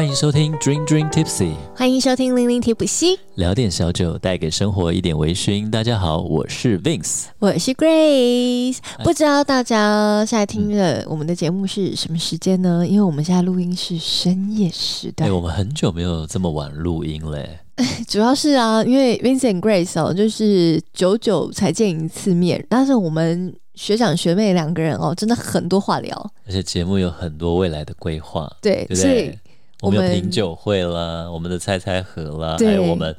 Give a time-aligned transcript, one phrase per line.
[0.00, 5.68] 欢迎收听 Dream Dream Tipsy，欢迎收听零零提普西，聊点小酒，带给生活一点微醺。
[5.68, 8.78] 大家好，我是 Vince，我是 Grace。
[9.04, 12.82] 不知道大家现在听的我们的节目是什么时间呢？
[12.88, 15.28] 因为我们现在录音是深夜时段。
[15.28, 17.58] 哎，我们很久没有这么晚录音嘞。
[18.08, 23.54] 主要是啊，因为 Vince and Grace 哦，就是久久才见一次面，但是我们。
[23.72, 26.14] 学长学妹两个人哦，真的很多话聊，
[26.44, 29.32] 而且节目有很多未来的规划，对，对所以
[29.80, 33.14] 我们有品酒会啦，我们的猜猜盒啦，还有我们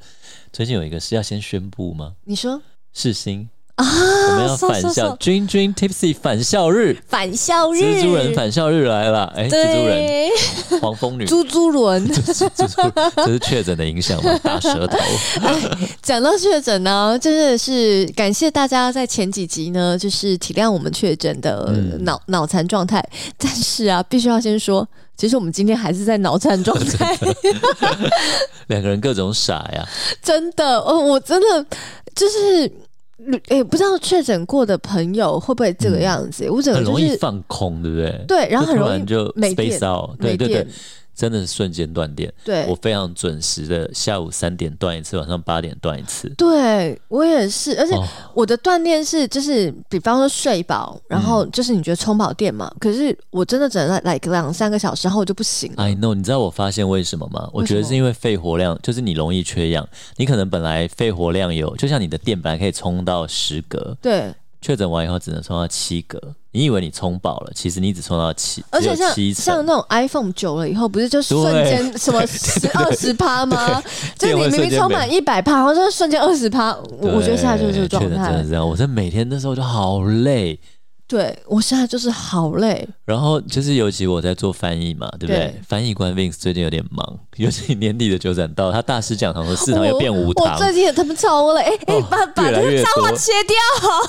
[0.54, 2.14] 最近有一个是要先宣布吗？
[2.26, 2.62] 你说
[2.94, 3.50] 世新。
[3.76, 3.86] 啊！
[3.86, 9.26] 我们要返校，Dream Dream Tipsy 返校日，返校日，蜘蛛人返校日来了！
[9.36, 14.38] 哎，蜘蛛人，黄蜂女， 猪猪轮， 这是确诊的影响吗？
[14.44, 14.98] 大舌头。
[15.42, 15.56] 哎，
[16.04, 23.04] 讲到确诊呢，真的是感谢大家在前几集呢，就是体谅我们确诊的脑脑残状态。
[23.38, 24.88] 但是啊，必须要先说，
[25.22, 27.16] 其实我们今天还是在脑残状态。
[28.70, 29.88] 两个人各种傻呀！
[30.20, 31.64] 真的，哦，我真的
[32.16, 32.72] 就是。
[33.50, 36.44] 也、欸，不知道确诊过的朋友会不会这个样子？
[36.46, 38.26] 嗯、我整个、就是、很容易放空，对不对？
[38.28, 40.68] 对，然后很容易就 space out，对对对。
[41.22, 46.28] 真的是瞬间断电，对，我非常准时的，下午三点断一次，晚上八点断一次。
[46.30, 47.94] 对我也是，而且
[48.34, 55.72] 我的断电是就是，比方说睡饱，然后就是你觉得充饱电嘛，嗯、可是我真的只能来个两三个小时后就不行。
[55.76, 57.48] I know，你知道我发现为什么吗？
[57.54, 64.34] 我觉得是因为肺活量，就是你容易缺氧，你可能本来肺活量有，就像你的电本来可以充到十格，对。
[64.62, 73.82] 确诊完以后只能充到七格，你以为你充饱了，其实你只充到七，而且像像那种 iPhone 久了以后，不是就瞬间什么 十二十趴吗？
[74.18, 76.78] 就你明明充满一百趴，然后就瞬间二十趴。
[77.00, 78.10] 我觉得现在就是这个状态。
[78.10, 80.60] 真的是这样，我在每天那时候就好累。
[81.12, 85.40] 对，我现在就是好累，然后就是尤其我在做翻译嘛，对不对？
[85.40, 93.58] 对翻译官 Vince 最近有点忙， 尤其年底的九展到，他大师讲堂的四堂又变五堂，我最近也他们超累，哎哎、哦，把把这个脏话切掉，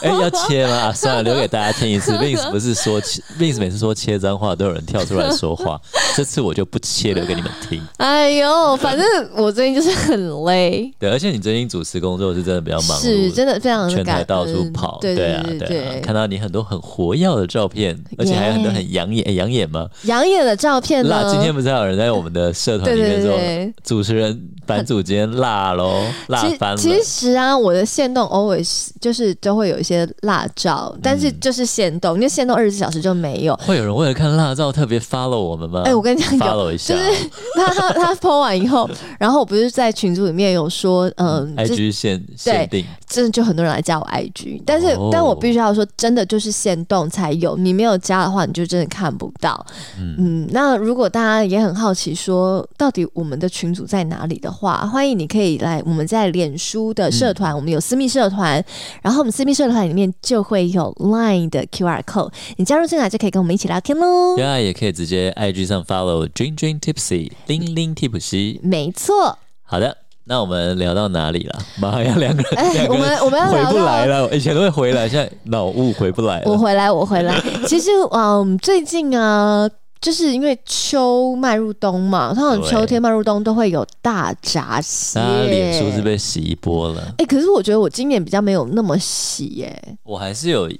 [0.03, 0.77] 哎，要切吗？
[0.77, 2.13] 啊，算了，留给大家听一次。
[2.23, 5.81] Vince 不是说 Vince 每次说切脏话都有人跳出来说话，
[6.15, 7.85] 这次我就不切，留给你们听。
[7.97, 10.95] 哎呦，反正我最近就是很累。
[11.01, 16.81] 对，而且你最近主持工作是真的比较忙，是真的非常的全台到处跑，对啊对对啊，看到你很多很。
[16.93, 19.89] 活跃的照片，而且还有很多很养眼，养眼吗？
[20.03, 26.77] 养眼的照片辣，今天不是还有人在我们的社团里面说，主持人版主今天辣喽， 辣翻了。
[26.77, 33.57] 其实啊，我的限动 always 就是都会有一些辣照，但是就是限动，因为限动二十四小时就没有。
[33.67, 35.83] 会有人为了看辣照特别 follow 我们吗？
[35.87, 36.93] 哎，我跟你讲，follow 一下。
[36.93, 38.87] 就是他他他 po 完以后，
[39.19, 46.82] 然后我不是在群组里面有说，嗯，IG 限限定，真的就很多人来加我 IG，但是但我必须要说，真的就是限。
[46.87, 49.65] 动才有，你没有加的话，你就真的看不到。
[49.99, 58.65] 嗯，嗯，那如果大家也很好奇，说到底我们的群组在哪里的话，欢迎你可以来我们在脸书的社团，嗯、我们有私密社团，
[59.03, 64.37] 然后我们私密社团里面就会有 Line 的 QR code，你加入进来就可以跟我们一起聊天喽。
[64.37, 69.39] 对啊，也可以直接 IG 上 follow Dream Dream Tipsy 零零 Tipsy，没错。
[69.65, 70.02] 好的。
[70.25, 71.59] 那我们聊到哪里了？
[71.81, 74.33] 妈呀，两个人，哎，我们我们要回不来了。
[74.35, 76.51] 以前都会回来，现在脑雾回不来了。
[76.51, 77.41] 我回来，我回来。
[77.67, 79.69] 其实，嗯，最近啊，
[80.01, 85.19] 就是因为秋迈入冬嘛，通常秋天迈入冬都会有大闸蟹。
[85.19, 87.03] 大家脸书是被洗一波了。
[87.19, 89.97] 哎，可是我觉得我今年比较没有那么洗耶。
[90.05, 90.71] 我还是有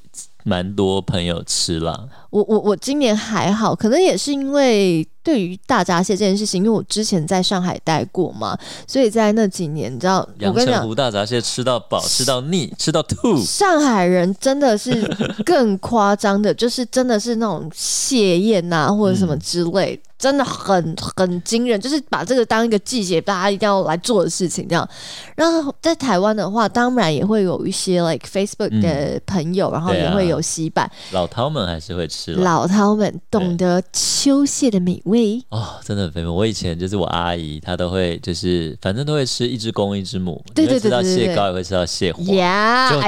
[0.45, 1.99] 蛮多朋友吃啦。
[2.33, 5.07] 我我我今年还好，可能也是因为。
[5.25, 13.41] 对于大闸蟹这件事情，因为我之前在上海待过嘛，所以在那几年，你知道，我跟你讲，阳澄湖大闸蟹吃到饱，吃到腻，吃到吐。
[13.41, 15.01] 上海人真的是
[15.47, 24.89] 更夸张的，就是真的是那种蟹宴呐、啊，或者什么之类，嗯、真的很很惊人，就是把这个当一个季节，大家一定要来做的事情这样。
[25.37, 30.91] 然后在台湾的话，当然也会有一些 like Facebook 的朋友，嗯、然后也会有洗版。
[31.13, 35.43] 老饕们还是会吃，老饕们懂得秋蟹的美味。
[35.49, 36.29] 哦，真的很肥美。
[36.29, 42.33] 我以前就是我阿姨，她都会就是反正都会吃一只公一只母，对对对，吃到蟹膏也会吃到蟹黄，就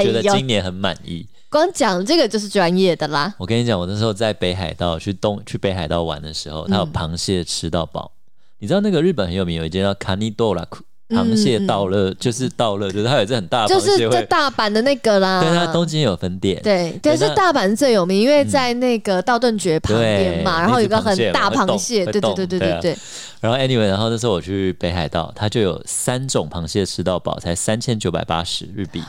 [0.02, 1.26] 觉得今年很满意。
[1.49, 3.32] 光讲这个就是专业的啦。
[3.38, 8.10] 我跟你讲，我那时候在北海道去东去北海道玩的时候，他有螃蟹吃到饱。
[8.14, 8.19] 嗯、
[8.58, 10.82] 你知道那个日本很有名有一间叫卡尼多拉库。
[11.11, 15.41] 螃蟹到了，就是到了，就是它有一只很大的螃蟹，就是在大阪的那个啦。
[15.41, 16.61] 对，它东京有分店。
[16.62, 22.97] 对，但是大阪最有名，因为在那个道顿崛旁边嘛，然后有个很大螃蟹，对对对对对对。
[23.41, 29.03] 然后 anyway，然后那时候我去北海道，它就有三种螃蟹吃到饱，才三千九百八十日币。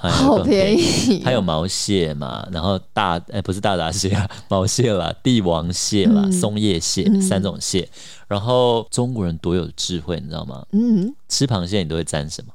[0.00, 7.88] 好便宜，还有毛蟹嘛，然后大哎、欸、不是大闸蟹啊， 毛蟹啦，帝王蟹啦，嗯、松叶蟹、嗯、三种蟹。
[8.28, 10.64] 然后中国人多有智慧，你知道吗？
[10.72, 12.52] 嗯，吃螃蟹你都会沾什么？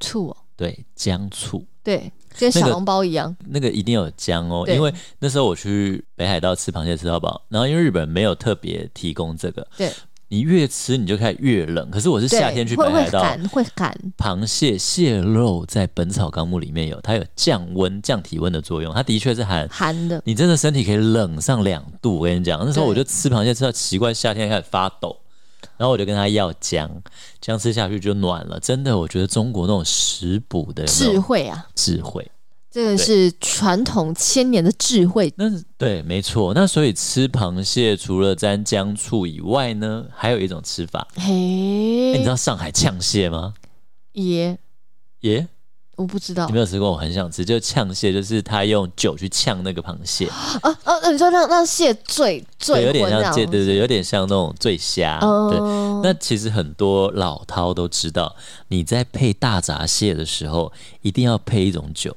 [0.00, 0.36] 醋哦。
[0.56, 1.64] 对，姜醋。
[1.84, 3.36] 对，跟小笼包一样。
[3.40, 9.66] 那個、那个一定有姜哦，因为那时候我去北海道吃螃蟹吃到饱，然后因为日本没有特别提供这个。
[9.76, 9.92] 对。
[10.28, 13.96] 你越吃你就开始越冷，可是我是夏天去北海道，会寒。
[14.18, 20.20] 螃蟹蟹肉在《本草纲目》里面有，它有降温、降体温的作用，它的确是寒寒的。
[20.24, 22.16] 你真的身体可以冷上两度。
[22.16, 25.16] 我跟你讲，那时候我就吃螃蟹吃到奇怪，夏天开始发抖，
[25.76, 26.90] 然后我就跟他要姜，
[27.40, 28.58] 姜吃下去就暖了。
[28.58, 32.28] 真的，我觉得中国那种食补的智慧啊，智慧。
[32.76, 35.32] 这个是传统千年的智慧。
[35.38, 35.46] 那
[35.78, 36.52] 对，没错。
[36.52, 41.08] 那所以吃螃蟹除了沾姜醋以外呢，还有一种吃法。
[41.14, 43.54] 嘿，你知道上海呛蟹吗？
[44.12, 44.58] 耶
[45.20, 45.48] 耶，
[45.96, 46.44] 我不知道。
[46.48, 46.92] 你没有吃过？
[46.92, 47.42] 我很想吃。
[47.46, 50.26] 就呛蟹，就是他用酒去呛那个螃蟹。
[50.60, 51.10] 啊啊！
[51.10, 55.18] 你说让让蟹醉醉，有点像对对对，有点像那种醉虾。
[55.22, 55.58] 哦、对，
[56.06, 58.36] 那其实很多老饕都知道，
[58.68, 60.70] 你在配大闸蟹的时候，
[61.00, 62.14] 一定要配一种酒。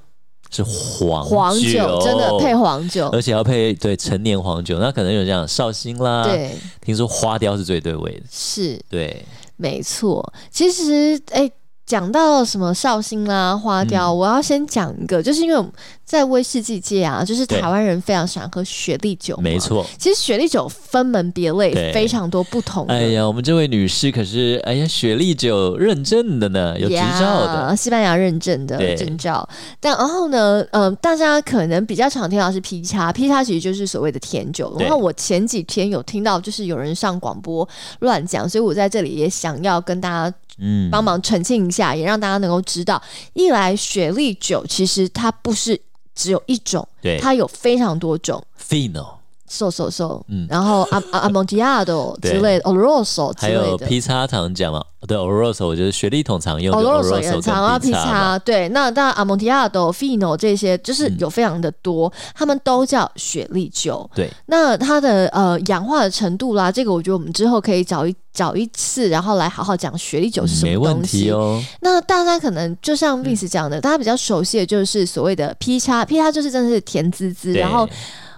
[0.50, 4.80] 是黄酒，黄酒真的配黄酒，而且要配对陈年黄酒。
[4.80, 9.26] 那可能有这样绍兴啦，对，听说花雕是最对味的，是对，
[9.58, 10.34] 没错。
[10.52, 11.52] 其实，哎、欸。
[11.90, 15.70] 讲到什么绍兴啦、花雕，嗯、我要先讲一个，就是因为
[16.06, 19.84] 在威士忌界啊，就是台湾人非常喜欢喝雪莉酒，没错。
[19.98, 22.94] 其实雪莉酒分门别类，非常多不同的。
[22.94, 29.50] 哎呀，我们这位女士可是哎呀雪莉酒认证的呢，有执照的，西班牙认证的证照。
[29.80, 34.76] 但然后呢，嗯、呃，大家可能比较常听到是 P 叉，P 叉其实就是所谓的甜酒。
[34.78, 37.68] 然后我前几天有听到，就是有人上广播
[38.02, 40.38] 乱讲，所以我在这里也想要跟大家。
[40.60, 43.02] 嗯，帮忙澄清一下，也让大家能够知道，
[43.34, 45.80] 一来雪莉酒其实它不是
[46.14, 48.44] 只有一种，对，它有非常多种。
[48.60, 49.19] Fino。
[49.50, 71.32] 瘦瘦瘦，嗯，然后阿阿阿蒙迪亚多 之类的，Oloroso 之类的，还有 P 叉常讲嘛，对，Oloroso 我觉得雪莉桶常用，Oloroso 也常啊，P 叉对，那当然阿蒙迪亚多、Fino 这些就是有非常的多，他们都叫雪莉酒，对，那它的呃氧化的程度啦，这个我觉得我们之后可以找一找一次，然后来好好讲雪莉酒是什么东西。
[71.32, 71.62] 哦。
[71.82, 77.90] 那大家可能就像 Vince 讲的，大家比较熟悉的就是所谓的 P 叉，P 叉就是真的是甜滋滋，然后。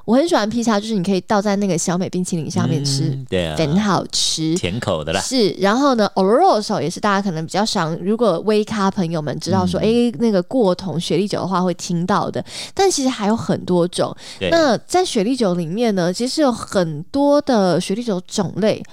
[0.05, 5.21] 我很喜欢披萨，就是你可以倒在那个小美冰淇淋上面吃，嗯、对啊，很好吃，甜口的啦。
[5.21, 12.43] 是，然后呢，Oloroso 也是大家可能比较想，如果微咖朋友们知道说，哎、嗯，那个过桶雪莉酒的话会听到的。
[12.73, 14.15] 但其实还有很多种。
[14.49, 18.83] 那在雪莉酒里面呢，其实有很多的雪莉酒种类。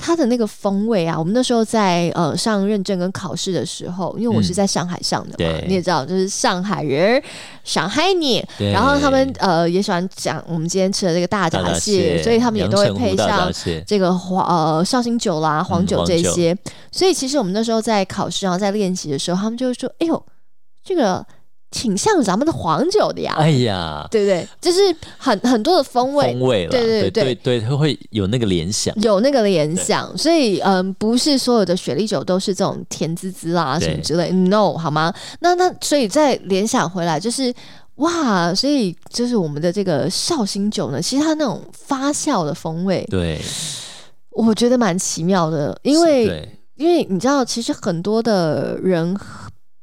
[0.00, 7.22] 它的那个风味啊，我们那时候在呃上认证跟考试的时候，因为我是在上海上的嘛，嗯、你也知道，就是上海人，
[7.62, 13.52] 上海你，然后他们呃也喜欢讲我们今天吃的这个大闸蟹，蟹，所以他们也都会配上
[13.86, 16.72] 这个黄呃绍兴酒啦、黄酒这些、嗯。
[16.90, 20.24] 所以其实我们那时候在考试然后在练习的时候，他们就会说：“哎呦，
[20.82, 21.24] 这个。”
[21.70, 24.46] 挺像咱们的黄酒的呀，哎呀，对不对？
[24.60, 24.80] 就是
[25.16, 27.60] 很很多的风味，风味了，对对对对。
[27.60, 30.16] 对，会有那个联想，有那个联想。
[30.18, 35.14] 所以，嗯，不是所有的雪莉酒都是这种甜滋滋啊什么之类，no，好吗？
[35.40, 37.54] 那那所以再联想回来，就是
[37.96, 43.40] 哇，所以就是我们的这个绍兴酒呢，其实它那种发酵的风味，对，
[44.32, 49.16] 我觉得蛮奇妙的，因为因为你知道，其实很多的人。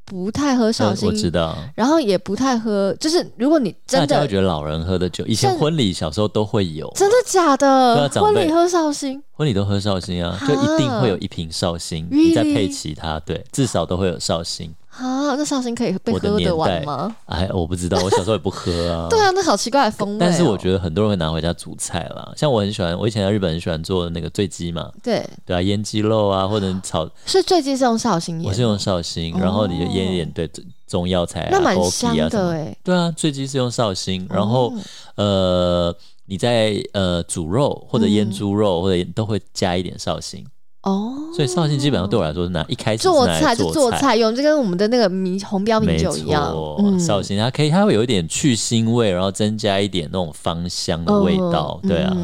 [0.08, 1.56] 不太喝绍兴，我知道。
[1.74, 8.08] 然后也不太喝，就是如果你真的，大家会觉得老人喝的酒，以前婚礼小时候都会有，真的假的？
[8.14, 14.74] 婚礼喝绍兴，婚礼都喝绍兴啊，就一定会有一瓶绍兴，你再配其他，对，至少都会有绍兴。
[14.98, 17.14] 啊，那绍兴可以被喝得完吗？
[17.26, 19.06] 哎，我不知道，我小时候也不喝啊。
[19.10, 20.18] 对啊，那好奇怪的风味、哦。
[20.20, 24.90] 但是我觉得很多人会拿回家煮菜啦，像我很喜欢，我以前在日本很喜欢做那个醉鸡嘛。
[25.02, 27.08] 对对啊，腌鸡肉啊，或者炒。
[27.24, 28.48] 是醉鸡是用绍兴腌？
[28.48, 30.50] 我是用绍兴，然后你就腌一点对
[30.88, 32.76] 中药材啊，那蛮香的哎。
[32.82, 34.72] 对啊，醉鸡是用绍兴，然后、
[35.14, 40.44] 哦、呃，你在呃煮肉或者腌猪肉、嗯、或者都会加一点绍兴。
[40.88, 46.54] 哦，所以绍兴基本上对我来说是拿一开始做菜就做菜用，就跟我们的那个米红标米酒一样。
[46.78, 51.78] 嗯，绍兴它可以，它会有一点去腥味，然后增加一点那种芳香的味道。
[51.82, 52.16] 对啊，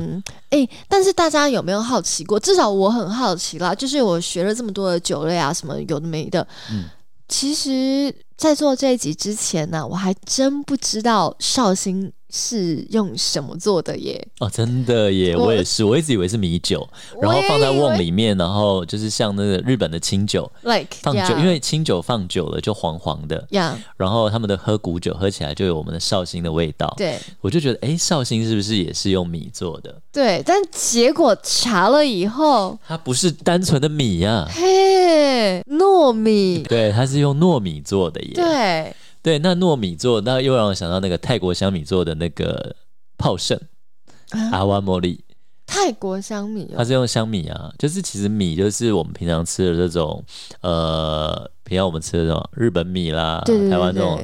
[0.50, 2.40] 哎、欸，但是大家有没有好奇过？
[2.40, 6.46] 至少我很好奇啦，就是我学了这么多的酒类啊，什么有的没的。
[6.72, 6.84] 嗯，
[7.28, 12.12] 其实，在做这一集之前呢、啊，我还真不知道绍兴。
[12.36, 14.26] 是用什么做的耶？
[14.40, 15.36] 哦，真的耶！
[15.36, 16.84] 我，我也是，我一直以为是米酒，
[17.22, 21.38] 然后放在瓮里面，然后就是像那个日本的清酒，like 放久，yeah.
[21.38, 23.74] 因为清酒放久了就黄黄的，yeah.
[23.96, 30.02] 然后他们的喝古酒喝起来就有我们的绍兴的味道，对，我就觉得，哎，绍兴是不是也是用米做的？
[30.12, 38.96] 对，但结果查了以后，它不是单纯的米呀、啊，嘿，糯米，对，它是用糯米做的耶，对。
[39.24, 42.76] 对，那糯米做，那又让我想到那个泰国香米做的那个
[43.16, 43.58] 泡盛，
[44.28, 45.24] 啊、阿瓦茉莉。
[45.64, 50.22] 泰国香米、哦，它是用香米啊，就是其实米就是我们平常吃的这种，
[50.60, 54.22] 呃，平常我们吃的这种日本米啦，台湾这种。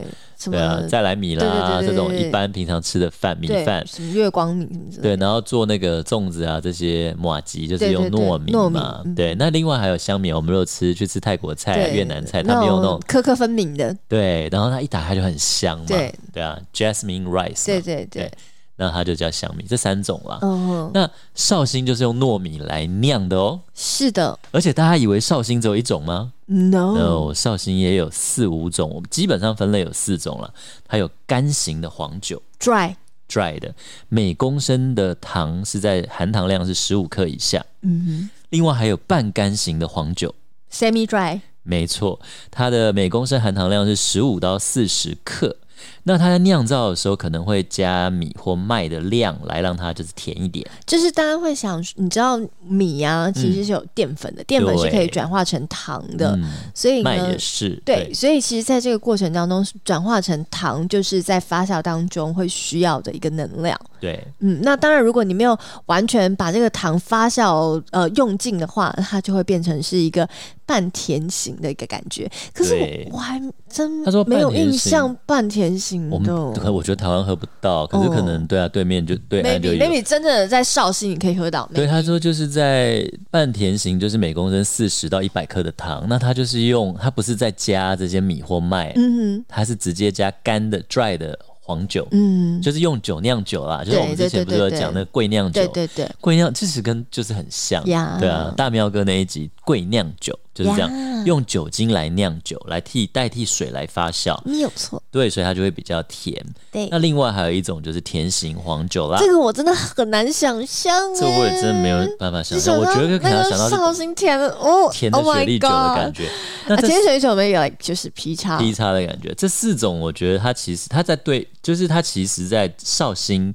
[0.49, 5.03] 对啊，再来米啦，这种一般平常吃的饭米饭，什么月光米什么的。
[5.03, 9.01] 对，然后做那个粽子啊，这些马吉就是用糯米嘛。
[9.03, 13.95] 对，对，对，对，那另外还有香米，我们如果吃去吃泰国菜、越南菜，他们用那种颗颗分明的。
[14.09, 15.85] 对，然后它一打开就很香嘛。
[15.89, 17.67] 对，对啊，Jasmine rice。
[17.67, 18.33] 对对对，对。
[18.77, 20.39] 那它就叫香米，这三种啦。
[20.41, 23.61] 嗯，那绍兴就是用糯米来酿的哦。
[23.75, 30.53] 是的，而且大家以为绍兴只有一种吗？No，No，绍兴也有四五种，我们基本上分类有四种了。
[30.85, 32.97] 它有干型的黄酒，dry
[33.29, 33.73] dry 的，
[34.09, 37.65] 每公升的糖是在含糖量是十五克以下。
[37.83, 40.35] 嗯哼，另外还有半干型的黄酒
[40.73, 45.57] ，semi dry，没错，它的每公升含糖量是十五到四十克。
[46.05, 50.67] 那它在酿造的时候，可能会加米或麦的量来让它就是甜一点。
[50.87, 58.15] 就是大家会想，你知道米啊，其实是有淀粉的，淀、嗯、粉是可以转化成糖的，嗯、所以麦也是对，对。
[58.15, 63.79] 所以其实在这个过程当中，转化成糖就是在发酵当中会需要的一个能量。
[64.01, 70.27] 对，嗯，那当然，如果你没有完全把这个糖发酵呃用尽的话，它就会变成是一个
[70.65, 72.31] 半甜型的一个感觉。
[72.55, 72.75] 可是
[73.11, 73.91] 我我还真
[74.27, 76.15] 没有印象半甜型的。
[76.15, 79.83] 我们我觉得台湾喝不到，可是可能对啊，对面就对岸就有。
[79.83, 81.67] maybe 真的在绍兴你可以喝到。
[81.75, 91.39] 对，他说就是在半甜型，就是每公升四十到一百克的糖，那他就是用他不是在加这些米或麦，嗯哼，他是直接加干的 dry 的。
[91.63, 106.45] 黄酒，嗯，就是用酒酿酒啦，就是我们之前不是有讲那个贵酿酒，对对对，贵酿其实跟就是很像，对啊，大喵哥那一集贵酿酒就是这样，用酒精来酿酒来替代替水来发酵，没有错，对，所以它就会比较甜。
[106.71, 116.29] 对，那另外还有一种就是甜型黄酒啦，这个我真的很难想象，这我也真的没有办法想象，我觉得可能想到绍兴甜的哦，甜的雪莉酒的感觉，
[116.67, 118.59] 那甜雪莉酒没有，就是劈叉。
[118.59, 121.49] 劈叉的感觉，这四种我觉得它其实它在对。
[121.63, 123.53] 就是它其实，在绍兴、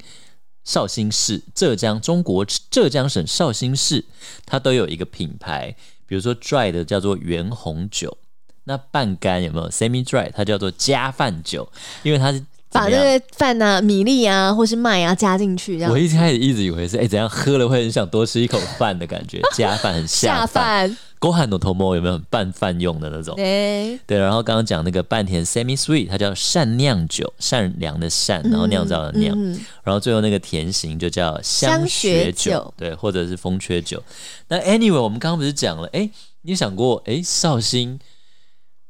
[0.63, 4.05] 绍兴市、浙江中国浙江省绍兴市，
[4.45, 5.75] 它都有一个品牌。
[6.07, 8.17] 比如说 dry 的叫做原红酒，
[8.65, 10.31] 那半干有没有 semi dry？
[10.33, 11.67] 它叫做加饭酒，
[12.03, 15.81] 因为它是把那个饭啊、米粒啊或是麦啊加进去。
[15.85, 20.97] 我一开始一直以为是哎、欸，怎样喝了会很想多吃一口饭的感觉， 加饭很下饭。
[21.25, 23.35] 勾汉的头毛有没有拌饭用的那种？
[23.35, 24.19] 对，对。
[24.19, 29.65] 然后刚刚讲那个半甜 semi sweet，它叫善酿酒，善良的善，然后酿造的酿、嗯嗯。
[29.83, 34.03] 然后最后那个甜型就叫香雪酒，酒对，或者是风缺酒。
[34.49, 35.87] 那 anyway，我们刚刚不是讲了？
[35.93, 36.07] 哎，
[36.43, 37.01] 你有想过？
[37.07, 37.99] 哎，绍兴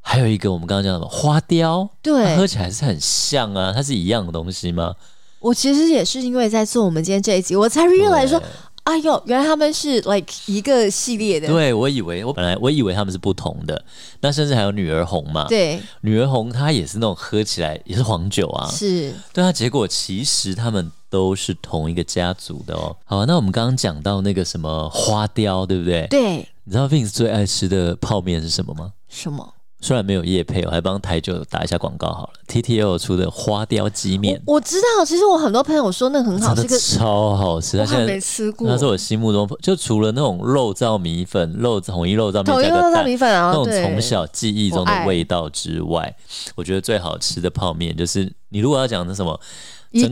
[0.01, 1.89] 还有一个我们刚刚讲什么花雕？
[2.01, 4.95] 对，喝起来是很像啊，它是一样的东西吗？
[5.39, 8.43] 我其实也是因为在做我们今天这一集，我才 realize 说。
[8.85, 11.47] 哎呦，原来他们是 like 一个系列的。
[11.47, 13.83] 对，我以为我本来我以为他们是不同的，
[14.21, 15.47] 那甚至还有女儿红嘛。
[15.49, 18.69] 对，女儿红它也是那种喝起来也是黄酒啊。
[18.69, 19.11] 是。
[19.33, 22.95] 对啊，结果其实他们都是同一个家族的哦。
[23.05, 26.05] 好，那我们刚刚讲到那个什么花雕，对不对？
[26.07, 26.47] 对。
[26.63, 28.93] 你知道 Vince 最爱吃的泡面是什么吗？
[29.09, 29.54] 什么？
[29.82, 32.34] 虽然没有业配，我还帮台酒打一下广告好了。
[32.48, 35.05] TTL 出的花雕鸡面，我知道。
[35.05, 37.77] 其实我很多朋友说那很好吃，超好吃。
[37.77, 46.15] 他现在没吃过，那是我心目中就除了那种肉燥米粉、肉统一肉燥米粉、统一肉燥米粉啊，那种从小记忆中的味道之外，
[46.55, 49.39] 我，我觉得最好吃的泡面就是你如果要讲那什么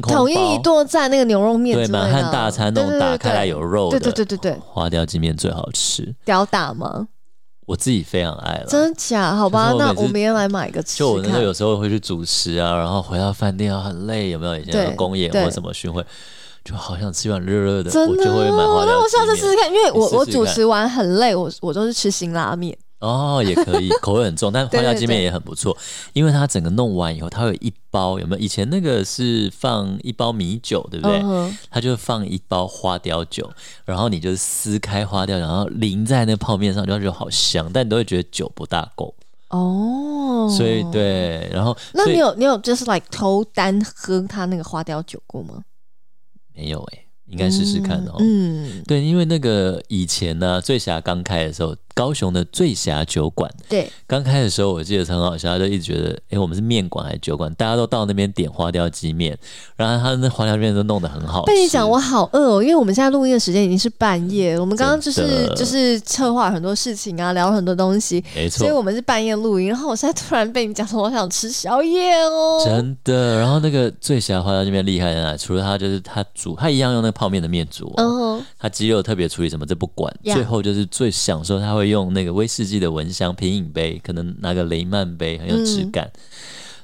[0.04, 6.14] 统一一剁在那个牛肉面，对，满汉大餐那种打开来有肉的，对对对对对，花雕鸡面最好吃。
[6.24, 7.08] 屌打吗？
[7.66, 9.36] 我自己非常爱了，真的假？
[9.36, 11.00] 好吧，我那我明天来买一个吃。
[11.00, 16.06] 就我那时候有时候会去主持啊，然后回到饭店啊很累，有没有以前的公演或什么巡回，
[16.66, 18.88] 就好想吃一碗热热的，真的，我就会买花雕鸡面。
[18.88, 22.78] 那我下次试试看，因为我我主持完很累，我我都是吃辛拉面。
[23.04, 25.78] 哦，也可以，口味很重，但花雕鸡面也很不错，
[26.14, 28.42] 因为它整个弄完以后，它有一包，有没有？
[28.42, 31.20] 以前那个是放一包米酒，对不对？
[31.22, 33.52] 嗯、它就放一包花雕酒，
[33.84, 39.14] 然后你就撕开花雕，然后淋在那泡面上，就觉得好香，但你都会觉得酒不大够。
[39.50, 45.62] 哦，所以对，然后那你有你有就是 like 偷单喝他那个花雕酒过吗？
[46.56, 48.16] 没有哎、欸，应该试试看哦。
[48.20, 51.76] 嗯，对，因为那个以前呢、啊，醉侠刚开的时候。
[51.94, 57.54] 高雄的醉侠酒馆，对，刚开的时候我记得很好笑，就一直觉得，哎，我们是面馆还是酒馆？
[57.54, 59.38] 大家都到那边点花雕鸡面，
[59.76, 61.44] 然后他那花雕面都弄得很好。
[61.44, 69.68] 被你讲，我好饿哦，因为我们现在录音的时间已经是半夜，我们刚刚就是就是策划很多事情啊，聊了很多东西，没错，所以我们是半夜录音。
[69.68, 73.38] 然后我现在突然被你讲说，我想吃宵夜哦，真的。
[73.40, 75.38] 然后那个醉侠花雕鸡面厉害在哪？
[75.38, 82.64] 除了他就是他煮，他一样用那个泡面的面煮，嗯哼，他鸡肉特别处理什么这不管，最后就是最享受他会用那个威士。
[82.64, 86.10] 忌的蚊香品饮杯，可能拿个雷曼杯很有质感，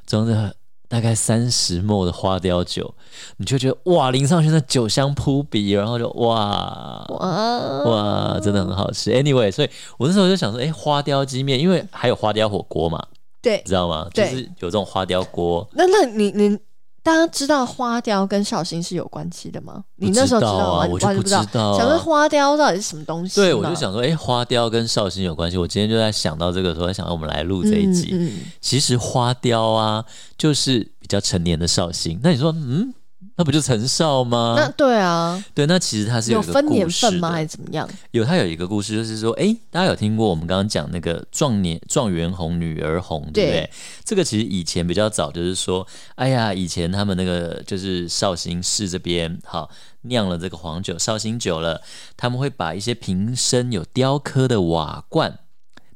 [0.06, 0.54] 装着、嗯、
[0.90, 2.94] 大概三十 ml 的花雕酒，
[3.38, 9.10] 你就觉得哇，淋上去那酒香扑鼻，然后就哇哇哇，真的很好吃。
[9.12, 13.02] Anyway，所以我那时候就想说，哎、欸，花雕鸡面，因为还有花雕火锅嘛，
[13.42, 14.06] 对，知道吗？
[14.14, 15.66] 就是有这种花雕锅。
[15.72, 16.60] 那那你你。
[17.02, 19.84] 大家知道花雕跟绍兴是有关系的吗？
[19.96, 20.84] 你那时候知道吗？
[20.84, 21.44] 啊、我就不知道。
[21.78, 23.36] 想说花雕到底是什么东西？
[23.36, 25.58] 对，我就想说，哎、欸，花雕跟绍兴有关系。
[25.58, 28.10] 我今天就在想到这个时候，想我们来录这一集。
[28.12, 30.04] 嗯嗯、其实花雕啊，
[30.38, 32.20] 就是比较成年的绍兴。
[32.22, 32.94] 那你说，嗯？
[33.40, 34.56] 那不就陈少吗？
[34.58, 37.32] 那对啊，对，那其实他是有，有分年份吗？
[37.32, 37.88] 还是怎么样？
[38.12, 43.52] 有，他有一个故事，就是说，哎，大家有听过我们刚刚讲那个壮年状元红、女儿红，对不对？
[43.52, 43.72] 对，
[44.04, 51.82] 这个其实以前比较早，就是说，哎呀，以前他们那个就是绍兴市这边，好酿了这个黄酒绍兴酒了，
[52.18, 55.40] 他们会把一些瓶身有雕刻的瓦罐。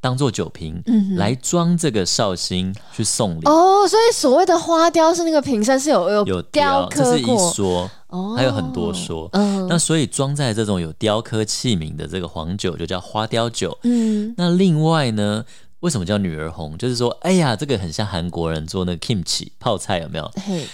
[0.03, 0.83] 当做酒瓶、
[1.15, 9.29] 来装这个绍兴去送礼哦，所以所谓的花雕是那个瓶身是有有有雕刻，这是一说，哦、还有很多说。
[9.31, 13.77] 嗯，那所以装在这种有雕刻器皿的这个黄酒就叫花雕酒。
[13.83, 15.45] 嗯，那另外呢，
[15.79, 16.77] 为什么叫女儿红？
[16.77, 20.29] 就是说，哎呀，这个很像韩国人做那个 kimchi 泡菜，有没有？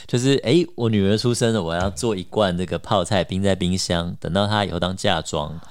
[0.07, 5.61] 就是哎，我女儿出生了，我要做一罐这个泡菜，冰在冰箱，等到她以后当嫁妆。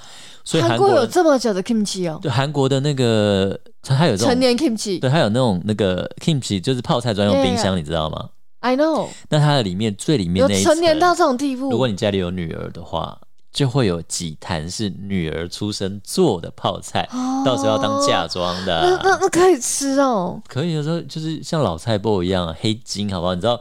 [0.48, 9.08] 所以韩国，有这么久的 kimchi 哦，对，韩国的那个它有这种成年 kimchi，对，它有那种那个 kimchi，就是泡菜专用冰箱，yeah, 你知道吗？I know。
[9.28, 11.68] 那它的里面最里面那一层，成年到这种地步。
[11.68, 13.18] 如果你家里有女儿的话，
[13.52, 18.80] 就会有几坛是女儿出生做的泡菜，哦、到时候要当嫁妆的。
[19.02, 20.72] 那那那可以吃哦，可以。
[20.72, 23.34] 有时候就是像老菜脯一样，黑金，好不好？
[23.34, 23.60] 你知道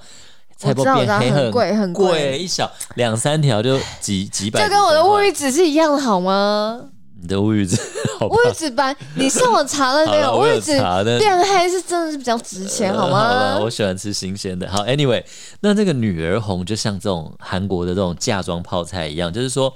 [0.58, 6.82] 菜脯变黑很贵，很贵，一小两三条就几 几百，就跟我的乌鱼子是一样的，好吗？
[7.20, 7.76] 你的乌鱼子，
[8.30, 10.38] 乌鱼子班，你上网查了没有？
[10.38, 10.72] 乌鱼子
[11.18, 13.28] 变黑是真的是比较值钱，好吗？
[13.28, 14.70] 呃、好，我喜欢吃新鲜的。
[14.70, 15.24] 好，Anyway，
[15.62, 19.74] 那这个女儿红就像这种韩国的这种嫁妆泡菜一样，就是说，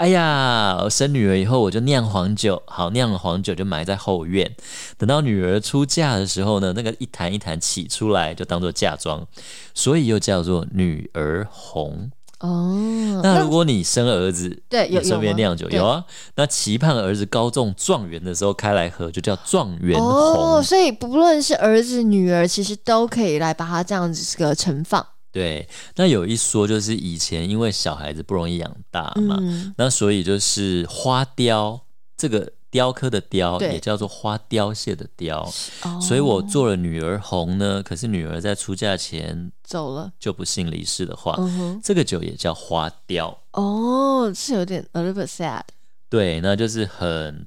[0.00, 4.50] 哎呀，我生女儿以后我就酿黄酒，好，酿了黄酒就埋在后院，
[4.96, 9.26] 等到女儿出嫁的时候呢，那个一坛一坛起出来就当做嫁妆，
[9.74, 12.10] 所以又叫做女儿红。
[12.38, 16.02] 哦，那如果你生儿子，对，有顺便酿酒，有啊。
[16.36, 20.08] 那期盼儿子高中状元的时候开来喝，就叫状元红。
[20.08, 25.06] 哦，所以不论是儿子女儿，其实都可以来把它这样子个盛放。
[25.32, 31.80] 对，那有一说就是以前因为小孩子不容易养大嘛，嗯、那所以就是花雕
[32.16, 32.52] 这个。
[32.72, 35.40] 雕刻的雕也叫做花凋谢的雕，
[35.82, 37.82] 哦、所以我做了女儿红呢。
[37.82, 43.36] 可是女儿在出嫁前走了，就不幸离世的话，嗯、这个酒也叫花雕。
[43.54, 45.62] 哦，是有点 a little bit sad。
[46.08, 47.44] 对，那就是很，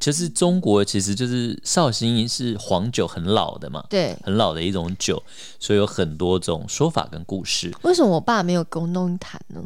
[0.00, 5.22] 就是中国其实就是绍兴是黄酒很老的嘛，对，很老的一种酒，
[5.58, 7.72] 所以有很多种说法跟故事。
[7.82, 9.60] 为什么我爸没有给我弄一坛呢？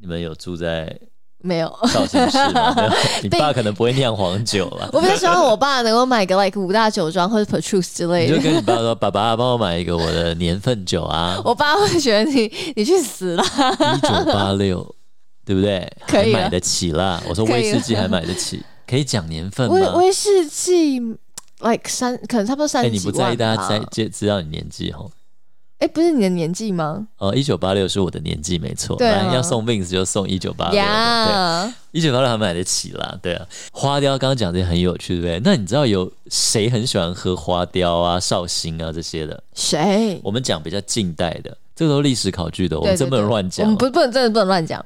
[0.00, 0.98] 你们有住在？
[1.44, 2.72] 没有绍兴是吗？
[2.78, 2.90] 没有，
[3.24, 4.88] 你爸可能不会酿黄酒了。
[4.92, 8.36] 我比较希望我爸能够买个 like 五大酒庄或者 Petrus 之类的。
[8.36, 13.44] 你就跟你爸说：“爸爸，帮我买一个我的年份酒啊。”我爸会觉得你你去死啦！
[13.44, 14.94] 一九八六，
[15.44, 15.90] 对不对？
[16.06, 17.22] 可以买得起啦。
[17.28, 19.74] 我说威士忌还买得起， 可以讲年份吗？
[19.74, 21.00] 威威士忌
[21.60, 23.04] like 三，可能差不多三十几万。
[23.04, 25.06] 你不在意大家在知道你年纪哈？
[25.78, 27.08] 哎，不是你的年纪吗？
[27.18, 28.94] 哦，一九八六是我的年纪，没错。
[28.94, 30.80] 对、啊，要送 Vince 就送一九八六。
[30.80, 33.18] 对，一九八六还买得起啦。
[33.20, 35.40] 对啊，花雕刚刚讲的很有趣，对不对？
[35.42, 39.42] 那你知道有谁很喜欢喝花雕啊、绍兴啊这些的？
[39.54, 40.20] 谁？
[40.22, 43.66] 我们讲比较近代的，这个都历史考据的，我们真不能乱讲。
[43.66, 44.80] 我们不不能真的不能乱讲。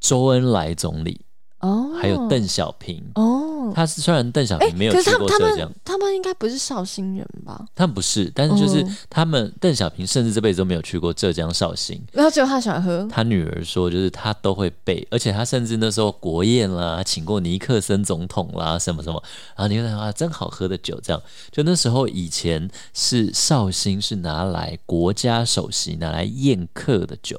[0.00, 1.20] 周恩来总理
[1.60, 3.22] 哦，还有邓小平哦。
[3.22, 7.62] 哦，他是虽然邓小平没有去过浙江，他们他们应该不是绍兴人吧？
[7.74, 12.02] 他们不是，但是就是他们邓小平甚至这辈子都没有去过浙江绍兴。
[12.12, 13.06] 然后只有他喜欢喝。
[13.10, 19.22] 他女儿说，就是他都会背，而且他甚至那时候国宴啦，请过尼克森总统啦，什么什么，
[19.54, 21.22] 然后你看啊，真好喝的酒，这样。
[21.52, 27.38] 就那时候以前是绍兴是拿来国家首席拿来宴客的酒。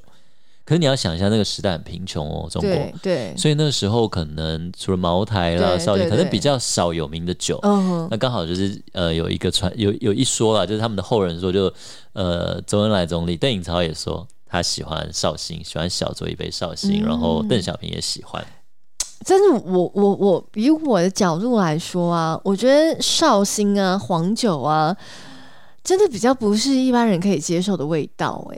[0.72, 7.60] 可是你要想一下，那个时代很贫穷哦，中国，对，对，所以那个时候可能除了茅台啦、绍兴，可能比较少有名的酒。
[7.64, 11.76] 嗯，那刚好就是呃，有一个传有有一说啦，就是他们的后人说就，就
[12.14, 18.42] 呃，周恩来总理、邓颖超也说他喜欢绍兴，喜欢小酌一杯绍兴，嗯，然后邓小平也喜欢。
[19.26, 24.96] 真的，我我我以我的角度来说啊，我觉得绍兴啊，黄酒啊。
[25.84, 28.58] 真的比较不是一般人可以接受的味道，哎，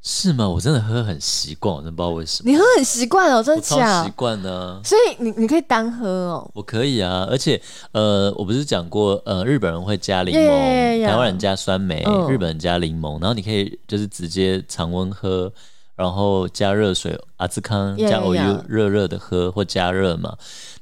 [0.00, 0.48] 是吗？
[0.48, 2.50] 我真的喝很习惯，我真不知道为什么。
[2.50, 4.04] 你喝很习惯哦，真的假？
[4.04, 4.80] 习惯呢。
[4.82, 6.50] 所以你你可以单喝哦。
[6.54, 7.60] 我可以啊，而且
[7.92, 11.06] 呃，我不是讲过，呃，日本人会加柠檬，yeah, yeah, yeah.
[11.08, 15.52] 台湾人加酸梅，嗯，日本人加柠檬，然后你可以就是直接常温喝，
[15.94, 20.36] 然后加热水，阿兹康加欧优热热的喝或加热嘛。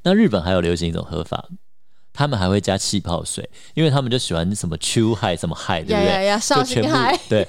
[0.04, 1.46] 那日本还有流行一种喝法。
[2.20, 6.26] 他们还会加气泡水，因为他们就喜欢什么秋海什么海，对不对？
[6.26, 7.18] 呀绍兴海。
[7.30, 7.48] 对，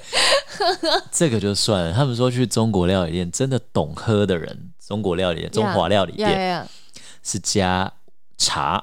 [1.12, 1.92] 这个就算了。
[1.92, 6.66] 他们说去中国料理店，真的懂喝的人，中国料理店、中华料理店
[7.22, 7.92] 是加
[8.38, 8.82] 茶，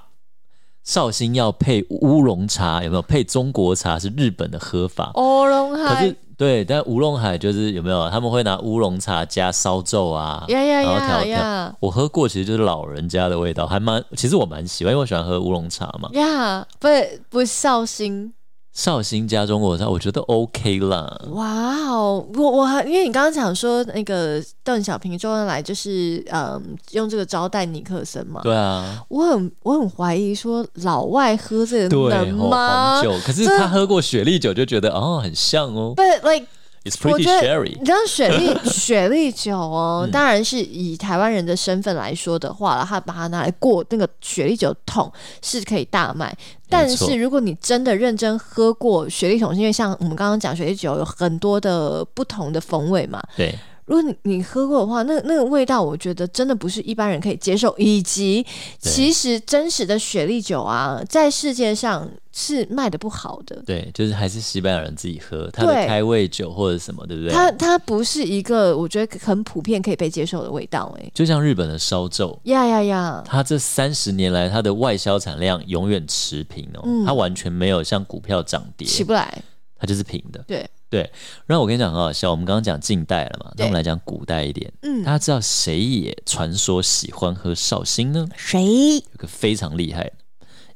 [0.83, 3.01] 绍兴要配乌龙茶，有没有？
[3.01, 5.11] 配中国茶是日本的喝法。
[5.15, 6.15] 乌龙海。
[6.39, 8.09] 对，但乌龙海就是有没有？
[8.09, 11.37] 他们会拿乌龙茶加烧酒啊，yeah, yeah, yeah, 然后调调。
[11.37, 11.73] Yeah.
[11.81, 14.01] 我喝过，其实就是老人家的味道，还蛮。
[14.15, 16.09] 其实我蛮喜欢，因为我喜欢喝乌龙茶嘛。
[16.13, 16.87] 呀，不
[17.29, 18.31] 不绍兴。
[18.79, 21.21] 绍兴加中国菜，我觉得 OK 啦。
[21.31, 28.39] 哇哦，我我还因为你刚刚讲说那个邓小平周恩来就是嗯用这个招待尼克森嘛。
[28.41, 29.03] 对啊。
[29.09, 33.01] 我很我很怀疑说老外喝这个能吗？
[33.01, 35.93] 黄酒，可是他喝过雪莉酒就觉得哦很像哦。
[35.97, 36.47] But like.
[36.83, 37.77] It's pretty sherry.
[37.77, 45.11] 你知道雪莉雪莉酒哦，当然是以台湾人的身份来说的话，他把它拿来过那个雪莉酒桶
[45.41, 46.35] 是可以大卖。
[46.69, 53.21] 但是如果你真的认真喝过雪莉桶，因为像我们刚刚讲雪莉酒有很多的不同的风味嘛。
[53.35, 53.53] 对。
[53.89, 57.75] 如果你你喝过的话，那那个味道，我觉得真的不是一般人可以接受。
[57.79, 58.45] 以及，
[58.79, 63.59] 其实真实的雪莉酒啊，在世界上是卖的不好的。
[63.65, 67.33] 对，就是还是西班牙人自己喝，他的开胃酒或者什么，对不对？
[67.33, 71.01] 它它不是一个我觉得很普遍可以被接受的味道，欸。
[71.03, 79.41] 哎，就像日本的烧酎，呀呀呀，它这三十年来，它的外销产量永远持平哦，嗯，它完全没有像股票涨跌，起不来，
[79.79, 80.43] 它就是平的。
[80.47, 80.69] 对。
[80.89, 81.11] 对，
[81.45, 84.73] 然后我跟你讲很好笑，我们刚刚讲近代了嘛，那我们来讲古代一点。
[84.81, 88.27] 嗯，大家知道谁也传说喜欢喝绍兴呢？
[88.35, 88.95] 谁？
[88.95, 90.13] 有个非常厉害的，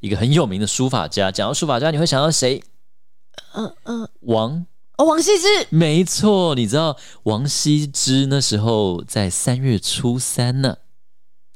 [0.02, 1.32] 一个很有名的书法家。
[1.32, 2.62] 讲到书法家，你会想到谁？
[3.54, 5.48] 嗯、呃、嗯、呃，王哦，王羲之。
[5.70, 10.78] 没错，你知道王羲之那时候在三月初三呢，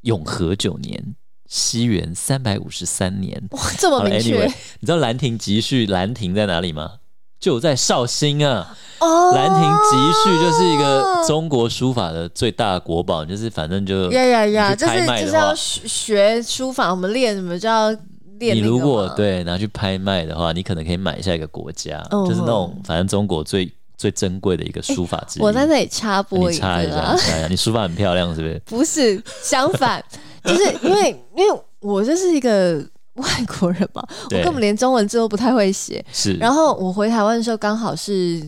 [0.02, 1.16] 永和九年，
[1.46, 3.48] 西元三百五十三年。
[3.52, 4.48] 哇，这么明确。
[4.48, 7.02] Anyway, 你知道《兰亭集序》兰亭在哪里吗？
[7.40, 17.92] 就在绍兴啊，哦，《兰亭集序》就是一个中国书法的最大的国宝，就是反正就呀呀呀，就是就是要学书法，我们练什么就要
[18.40, 18.56] 练。
[18.56, 25.44] 你如果对拿去拍卖的话，你可能可以买下一个国家，哦、就是那种反正中国最最珍贵的一个书法之一。
[25.44, 28.62] 我在那里插播一下，你插一下，你书法很漂亮，是不是？
[28.66, 30.04] 不是，相反，
[30.44, 32.84] 就是因为因为我就是一个。
[33.18, 34.02] 外国人嘛，
[34.32, 36.04] 我根本连中文字都不太会写。
[36.12, 38.42] 是，然后我回台湾的时候，刚好是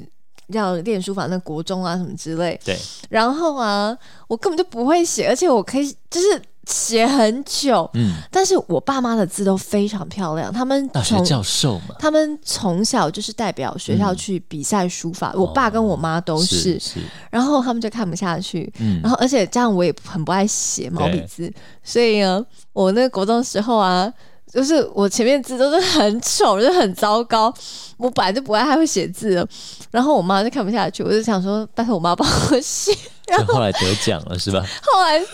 [0.48, 2.60] 要练书法，那国中啊什么之类。
[2.64, 2.78] 对。
[3.10, 3.96] 然后啊，
[4.28, 7.90] 我根本就不会写，而且我可以就是写很久。
[7.94, 8.16] 嗯。
[8.32, 15.32] 但是我爸妈的字都非常漂亮，他们大学教授嘛，他们从小就是代表学校去比赛书法。
[15.36, 16.80] 嗯、我爸跟我妈都是。
[16.80, 17.00] 是，是。
[17.32, 18.72] 然后他们就看不下去。
[18.80, 19.00] 嗯。
[19.02, 21.52] 然后，而且这样我也很不爱写毛笔字，
[21.84, 24.12] 所以呢，我那个国中的时候啊。
[24.52, 27.54] 就是我前面字都是很丑，就是很糟糕。
[27.98, 29.48] 我本来就不爱太会写字了，
[29.92, 32.92] 然后我妈就看不下去，我就想说拜托我妈帮我写。
[33.28, 34.66] 然后后来得奖了是吧？
[34.82, 35.26] 后来就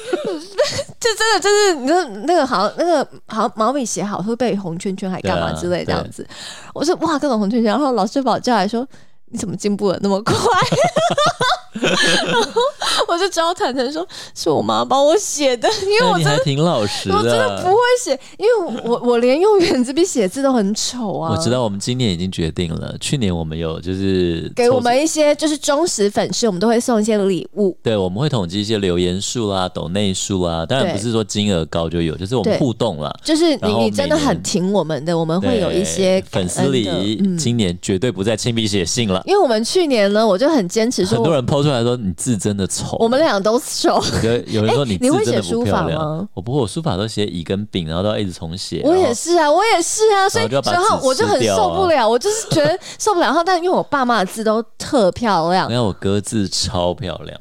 [1.16, 6.28] 真的就是你说那个好像那个好像毛笔写好会被红圈圈还干嘛之类这样子。
[6.74, 8.86] 我说哇各种红圈圈，然后老师把我叫来说
[9.28, 10.36] 你怎么进步的那么快？
[13.08, 21.32] 我就只好坦诚说，是我妈帮我写的，因为我真的挺老实的，我真的不会写，因为我 我连用原子笔写字都很丑啊。
[21.32, 27.78] 我知道，我们今年已经决定了，去年我们有就是给我们一些就是忠实粉丝，我们都会送一些礼物。
[27.84, 33.14] 对，我们会统计一些留言数啦、抖内数啦，当然不是说金额高就有，就是我们互动啦。
[33.24, 36.86] 就是你你真的很挺我们的，我们会有一些粉丝礼。
[37.22, 44.02] 嗯，今年绝对不再亲笔写信了，因为我们去年呢，我就很坚持说，很多人 po 出来说你字真的丑，我们俩都丑。
[44.48, 46.30] 有人说你字真的不漂亮，吗？
[46.34, 48.82] 我不会，我书法都写乙跟丙，然后都要一直重写。
[48.84, 53.26] 我也是啊，我也是啊，所以然后我就很受不了，我就是觉得 受不了。
[53.26, 57.40] 然后但因为我爸妈的字都特漂亮，没有我哥字超漂亮，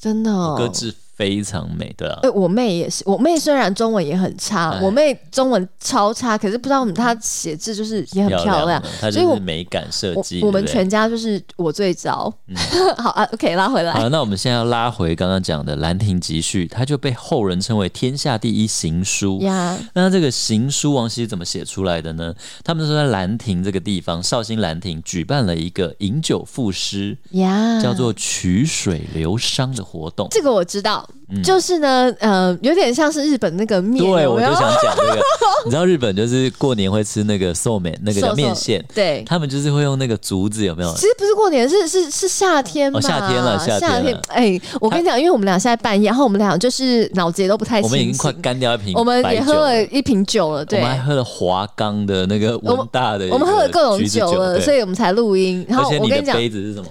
[0.00, 0.94] 真的，哦，我哥字。
[1.18, 2.20] 非常美，对啊。
[2.22, 10.40] 哎，我妹也是，我妹虽然中文也很差，我妹中文超差，可是不知道她写字就是也很漂亮，所以我美感设计。
[10.42, 12.32] 我们全家就是我最早。
[12.46, 12.56] 嗯、
[12.96, 13.92] 好啊，OK，拉回来。
[13.92, 19.76] 好，那我们现在要拉回刚刚讲的《兰亭集序》，它就被后人称为天下第一行书呀。
[19.94, 22.32] 那这个行书王羲之怎么写出来的呢？
[22.62, 30.28] 他们说在兰亭这个地方，绍兴兰亭举办了一个饮酒赋诗呀，叫做曲水流觞的活动。
[30.30, 31.07] 这个我知道。
[31.44, 34.02] 就是呢，呃，有点像是日本那个面。
[34.02, 35.20] 对，我就想讲这个。
[35.66, 38.82] 你知道日本就是过年会吃那个寿面，那个叫面线。
[38.94, 40.90] 对，他们就是会用那个竹子，有没有？
[40.94, 42.98] 其实不是过年，是是是夏天嘛。
[42.98, 44.18] 夏天了，夏天。
[44.28, 47.82] 哎，我跟你讲，因为我们俩现在半夜，然后我们俩就是脑子也都不太。
[47.82, 50.64] 我们已经快干掉一瓶，我们也喝了一瓶酒了。
[50.64, 55.66] 对，我们还喝了华冈的那个文大的，我们喝了各种酒了，所以我们才录音。
[55.68, 56.88] 然后我跟你讲，杯子是什么？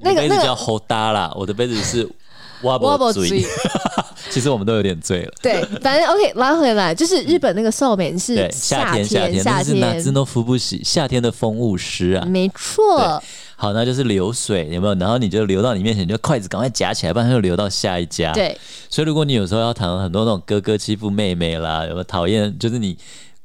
[0.00, 2.06] 那个杯子叫 Hoda 啦，我的杯子是。
[2.62, 3.44] 哇不醉，
[4.30, 5.32] 其实我们都有点醉了。
[5.40, 12.24] 对，反正 OK，拉回来，就是日本那个寿面是夏天，夏天，夏天，哪只都扶不起夏天的风物诗啊？
[12.26, 13.22] 没错。
[13.56, 14.94] 好，那就是流水，有没有？
[14.94, 18.32] 然后你就流到你面前，你就筷子赶快夹起来，不然它就流到下一家。
[18.32, 18.56] 对。
[18.88, 22.56] 所以如果你有时候要谈很多那种哥哥欺负妹妹啦，有没有讨厌？
[22.58, 22.96] 就是你。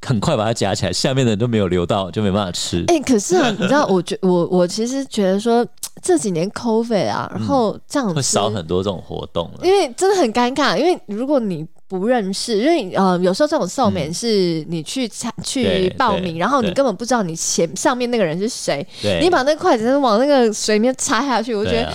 [0.05, 2.83] 很快把它夹起来，下面的人都没有留到，就没办法吃。
[2.89, 5.65] 哎、欸，可是啊，你知道，我觉 我我其实觉得说
[6.01, 10.77] 这几年 COVID 啊，然后这样、嗯、会少很多这种活动了，因为真的很尴尬。
[10.77, 21.91] 因为如果你不认识，因为呃，有时候这种寿面是你去参、嗯、去报名，然后你根本不知道你前上面那个人是谁，对你把那筷子往那个水里面插下去，我觉得。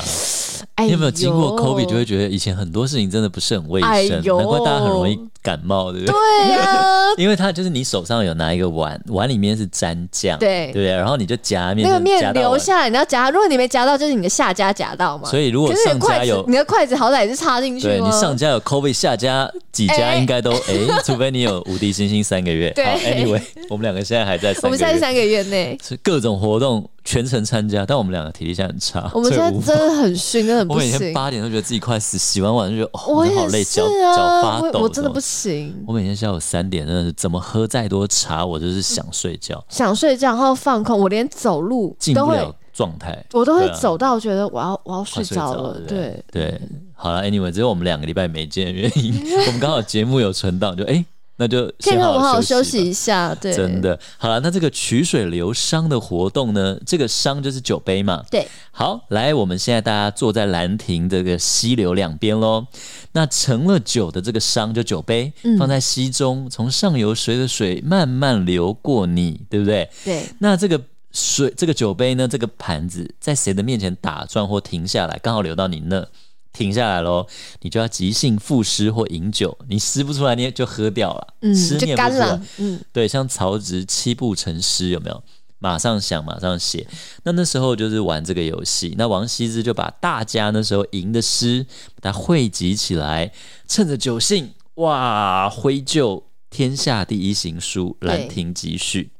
[0.81, 6.12] 你有没有经过 COVID 就会觉得以前很多事情真的不是很卫生，难怪大家很容易感冒，对不对？
[6.12, 6.85] 对呀、啊，
[7.16, 10.87] 因为它就是你手上有拿一个碗，碗里面是沾酱，对对？
[10.87, 15.29] 然后你就夹面，那个面流下来，你要夹，如果你没夹到，就是你的下家夹到嘛。
[15.29, 17.87] 所以如果上家有你的筷子，好歹也是插进去。
[17.87, 22.70] 对，你上家有 COVID，下家几家应该都哎，欸、 除非你有无敌星星三个月。
[22.72, 26.88] 对好，Anyway，我们两个现在还在，我们现在三个月内是各种活动。
[27.05, 29.11] 全程参加，但我们两个体力现在很差。
[29.14, 30.90] 我们现在真的很逊，真的很不行。
[30.90, 34.81] 我每天八点都觉得自己快死，洗完碗就觉得哦，我好累，脚脚发抖。
[34.81, 35.85] 我真的不行。
[35.87, 40.99] 我每天下午三点真的是怎么喝再多茶，我就是想睡觉，想睡觉，然后放空。
[40.99, 45.81] 我连走路进不了状态，我都会走到觉得我要我要睡着了。
[45.87, 46.61] 对对，
[46.95, 49.12] 好了，Anyway，只有我们两个礼拜没见的原因，
[49.47, 51.05] 我们刚好节目有存档，就哎。
[51.40, 54.40] 那就先好好休息一下，对，真的好了。
[54.40, 56.77] 那这个曲水流觞的活动呢？
[56.85, 58.46] 这个觞就是酒杯嘛，对。
[58.72, 62.66] 好，来，我们现在大家坐在兰亭这个溪流两边喽。
[63.12, 69.88] 那盛了酒的这个觞就酒杯，放在溪中，从上游随着水慢慢流过你，对不对？
[70.05, 70.24] 对。
[70.40, 70.81] 那这个
[71.12, 72.27] 水，这个酒杯呢？
[72.27, 76.07] 这个盘子在谁的面前打转或停下来，刚好流到你那。
[76.52, 77.26] 停下来喽，
[77.61, 85.22] 你就要即兴赋诗或饮酒，你诗不出来，你就喝掉了，嗯，诗念不出来，嗯，对，像曹植七步成诗有没有？
[85.61, 86.87] 马上想，马上写。
[87.24, 91.66] 那那时候就是玩这个游戏，那王羲之就把大家那时候吟的诗，
[92.00, 93.32] 把它汇集起来，
[93.66, 99.11] 趁着酒兴，哇，挥就天下第一行书《兰亭集序》。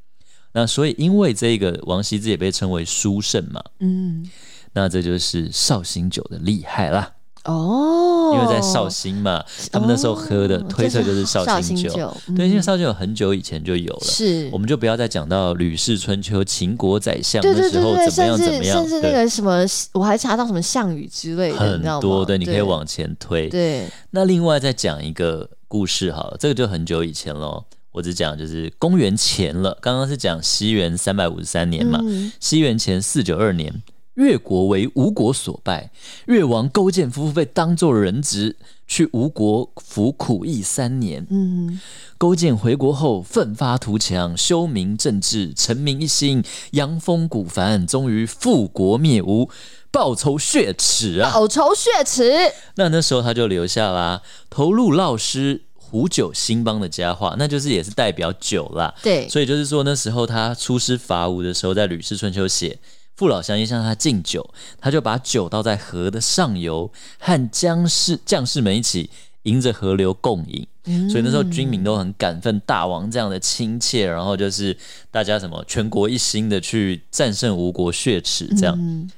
[0.53, 4.31] 那所以因为这个王羲之也被称为书圣嘛，嗯，
[4.75, 7.15] 那这就是绍兴酒的厉害啦。
[7.49, 12.15] 哦，因为在绍兴嘛，他们那时候喝的推测就是绍兴酒。
[12.37, 14.05] 对，因为绍兴酒很久以前就有了。
[14.05, 22.23] 是，我们就不要再讲到《吕氏春秋》秦国宰相那时候怎么样怎么样，甚至那个什么，我还查到什么项羽之类的，很多。
[22.25, 23.49] 对，你可以往前推。
[23.49, 27.65] 对，那另外再讲一个故事好了，这个就很久以前喽。
[27.91, 31.99] 我只讲就是公元前了，刚刚是讲西元三百五十三年嘛，
[32.39, 33.83] 西元前四九二年。
[34.19, 35.91] 越国为吴国所败，
[36.27, 38.57] 越王勾践夫妇被当作人质，
[38.89, 41.25] 去吴国服苦役三年。
[41.31, 41.81] 嗯，
[42.19, 49.49] 勾践回国后奋发图强，修明政治，成名一心，扬风古帆，终于复国灭吴，
[49.93, 51.31] 报仇雪耻啊！
[51.33, 52.53] 报仇雪耻。
[52.75, 58.93] 那那时候他就留下啦，投入老师壶酒兴邦的佳话，那就是也是代表酒啦。
[59.01, 62.81] 对，所以就是说那时候他出师伐吴的时候，在《吕氏春秋》写。
[63.19, 64.49] 父老乡亲向他敬酒，
[64.81, 69.11] 他就把酒倒在河的上游，和将士将士们一起
[69.43, 70.65] 迎着河流共饮。
[70.85, 74.79] 嗯、所以那时候军民都很感奋大王这样的亲切，然后就是
[75.11, 78.77] 大家什么全国一心的去战胜吴国血耻这样。
[78.79, 79.11] 嗯、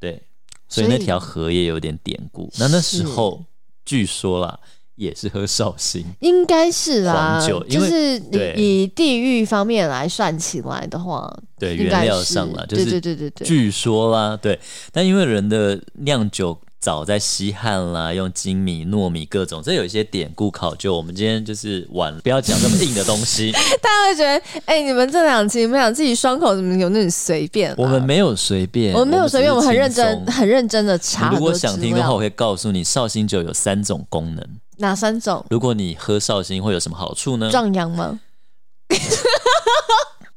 [0.00, 0.20] 对，
[0.68, 2.52] 所以那条河也有点典故。
[2.58, 3.44] 那那时候
[3.84, 4.58] 据说啦。
[4.98, 8.20] 也是喝绍兴，应该是啦，就是
[8.56, 14.58] 以地域方面来算起来的话，对原料上了，就是对对对对，据说啦，对，
[14.92, 20.96] 但因为人的酿酒早在西汉啦，用精米、糯米各种，这有一些典故考究。
[20.96, 23.52] 我们今天就是晚了，不要讲那么硬的东西。
[23.80, 27.74] 大家会觉得，哎、欸，你们这两期，你们俩自己双口怎么有那种随便、啊？
[27.78, 31.30] 我们没有随便，我们没有随便，我们很认真、很认真的查。
[31.30, 34.44] 如果想听的话，我会告诉你，绍兴酒有三种功能。
[34.78, 35.44] 哪三种？
[35.50, 37.50] 如果你喝绍兴会有什么好处呢？
[37.50, 38.20] 壮阳吗？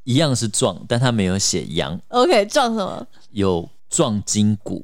[0.04, 2.00] 一样是壮，但它没有写阳。
[2.10, 3.08] OK，壮什么？
[3.30, 4.84] 有壮筋骨，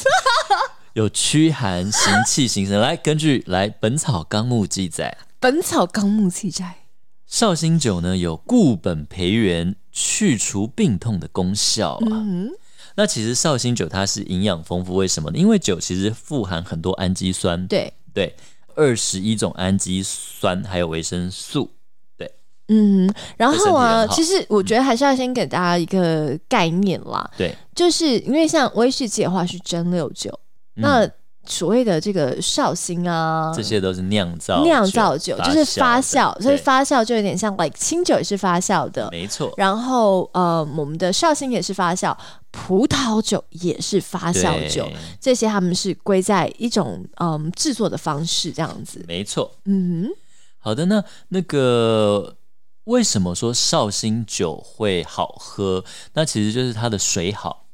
[0.92, 2.78] 有驱寒行气形神。
[2.78, 6.84] 来，根据来《本草纲目》记载，《本草纲目》记载，
[7.26, 12.06] 绍兴酒呢有固本培元、去除病痛的功效啊。
[12.10, 12.50] 嗯、
[12.96, 15.38] 那其实绍兴酒它是营养丰富，为什么呢？
[15.38, 17.66] 因为酒其实富含很多氨基酸。
[17.66, 18.36] 对对。
[18.78, 21.68] 二十一种氨基酸，还有维生素，
[22.16, 22.30] 对，
[22.68, 30.30] 嗯，然后啊，其实我觉得还是要先给大家一个概念啦，对，就是因为像威士忌的话是蒸馏酒，
[30.76, 31.10] 嗯、那
[31.48, 42.16] 所谓的这个绍兴啊，这些都是酿造酿造酒，就是发酵，所以发酵就有点像，like 清酒也是发酵的，没错，然后呃，我们的绍兴也是发酵。
[42.50, 44.88] 葡萄酒也是发酵酒，
[45.20, 49.52] 这些他们是归在一种嗯制作的方式这样子，没错。
[49.66, 50.10] 嗯哼，
[50.58, 52.36] 好的，那那个
[52.84, 55.84] 为什么说绍兴酒会好喝？
[56.14, 57.67] 那其实就是它的水好。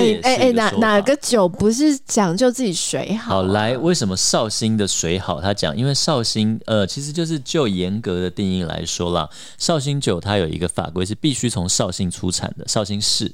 [0.00, 3.36] 哎哎哎，哪哪个酒不是讲究自己水好，啊？
[3.36, 5.40] 好，来，为什么绍兴的水好？
[5.40, 13.32] 他讲，因为绍兴呃，其实就是就严格的定义来说啦，绍兴酒它有一个法规是必须从绍兴出产的，绍兴市。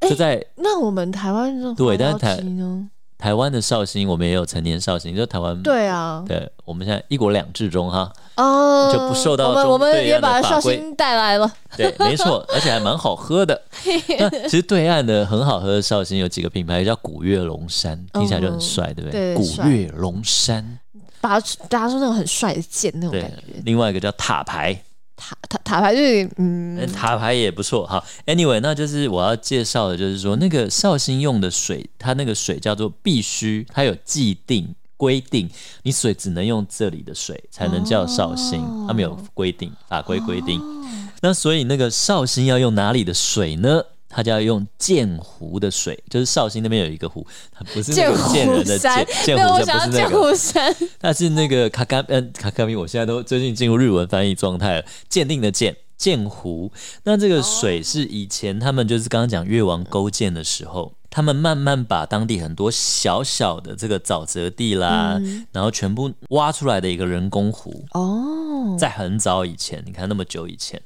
[0.00, 2.42] 就在、欸、那我们台湾对，但是台
[3.18, 13.60] 台湾的绍兴，我们也有陈年绍兴，就台湾对啊，对，我们现在一国两制中哈，哦，就不受到我们我们也把绍兴带来了， 对，没错，而且还蛮好喝的。
[14.18, 19.34] 那 其实对岸的很好喝的绍兴有几个品牌，叫古越龙山，听起来就很帅，对不对？
[19.34, 20.78] 对，古越龙山，
[21.20, 23.60] 把大家说那种很帅的剑那种感觉。
[23.64, 24.82] 另外一个叫塔牌。
[25.22, 28.02] 塔塔塔牌就是嗯，塔牌也不错哈。
[28.24, 35.48] Anyway，那就是我要介绍的，就是说那个绍兴用的水，它那个水叫做必须，它有既定规定，
[35.82, 40.60] 你水只能用这里的水才能叫绍兴，哦、它没有规定法规规定。
[40.60, 40.84] 哦、
[41.22, 43.82] 那所以那个绍兴要用哪里的水呢？
[44.12, 54.84] 他就要用剑湖的水，就是绍兴那边有一个湖，它不是那个剑人的剑，剑湖山不是那个，它是那个卡卡嗯卡卡米，我现在都最近进入日文翻译状态了。
[55.08, 56.72] 鉴定的鉴，剑湖。
[57.04, 70.80] 那这个水是以前他们就是刚刚讲越王勾践的时候，他们慢慢把当地很多小小的这个沼泽地啦，嗯、然后全部挖出来的一个人工湖哦，在很早以前，你看那么久以前。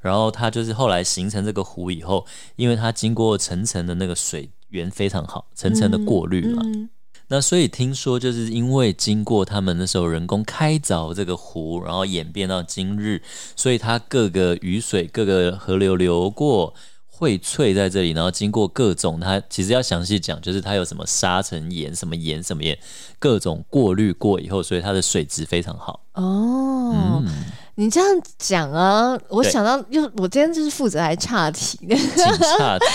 [0.00, 6.62] 然后它就是后来形成这个湖以后，因为它经过层层的那个水源非常好，层层的过滤嘛。
[6.64, 6.90] 嗯嗯、
[7.28, 13.20] 那所以听说就是因为经过他们那时候人工开凿这个湖，然后演变到今日，
[13.54, 16.72] 所以它各个雨水、各个河流流过
[17.20, 22.76] 荟萃在这里，然后经过各种它其实要详细讲，就是它有什么沙尘盐、什么盐、什么盐，
[23.18, 26.00] 各种过滤过以后，所以它的水质非常好。
[26.14, 27.22] 哦。
[27.24, 27.26] 嗯
[27.76, 31.96] 你这样讲啊，我想到又我今天就是负责来岔题的，
[32.58, 32.86] 岔题。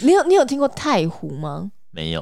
[0.04, 1.70] 你有你有听过太湖吗？
[1.90, 2.20] 没有。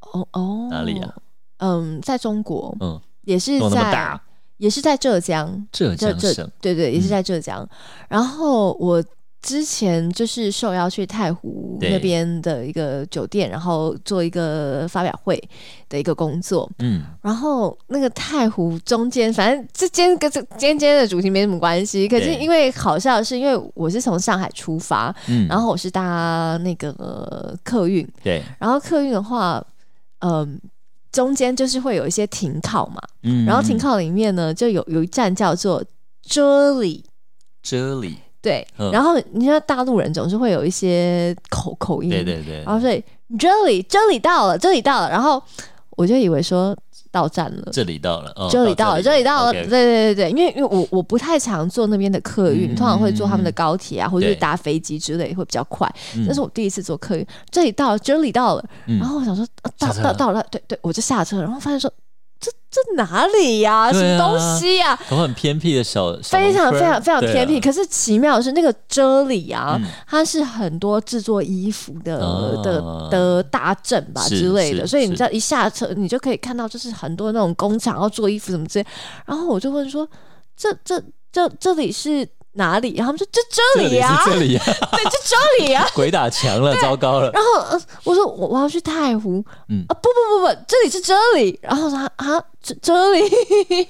[0.00, 1.14] 哦哦，哪里啊？
[1.58, 4.20] 嗯，在中国，嗯，也是在
[4.56, 7.68] 也是在浙江，浙江省，对对，也是在浙江。
[8.08, 9.04] 然后我
[9.42, 15.42] 之前就是受邀去太湖那边的一个酒店，然后做一个发表会
[15.88, 16.70] 的一个工作。
[16.80, 22.06] 嗯，然后那个太湖中间，反正这间跟这间间的主题没什么关系。
[22.06, 29.64] 可是因为好笑的是，因为我是从上海出发，嗯，然后我是搭那个客运，对，然后客运的话，
[30.18, 30.48] 嗯、呃，
[31.10, 35.82] 中间就是会有一些停靠嘛，嗯，然后停靠里面呢，就有有一站叫做
[36.22, 37.04] 这里，
[37.62, 38.18] 这里。
[38.42, 43.04] 对，然后你知道大陆人总是会有一些口口音，对对对，然后所以
[43.38, 45.42] 这里这里到了，这里到了，然后
[45.90, 46.74] 我就以为说
[47.10, 61.92] 到站了，这里到了，哦、这里到了，这里到了，对对对对，因为因为我我不太常坐那边的客运，嗯、通常会坐他们的高铁啊，或者是搭飞机之类会比较快，这对是我第一次坐客运，这里到了，这里到了，嗯、然后我想说、啊、到到到了，对对，我就下车，然后发现说。
[62.70, 65.00] 这这哪里呀、什么东西呀、啊？
[65.10, 67.58] 都很偏僻的小，非常非常非常偏僻。
[67.58, 74.86] 啊、可是奇妙的是，那个这里啊，嗯、它是很多制作衣服的、哦、的的大镇吧之类的。
[74.86, 78.86] 所以你知道，一下车你就可以看到，就是很多那种工厂要做衣服什么之类。
[79.26, 80.08] 然后我就问说
[80.56, 81.02] ：“这这
[81.32, 82.94] 这这里是？”哪里？
[82.96, 85.86] 然后他们说就这里呀，这里呀， 对，就这里呀。
[85.94, 87.30] 鬼打墙了，糟糕了。
[87.30, 91.56] 然后，呃，我说我我要去太湖，嗯啊，不不不不，这里是这里。
[91.62, 93.20] 然后说啊，这这里，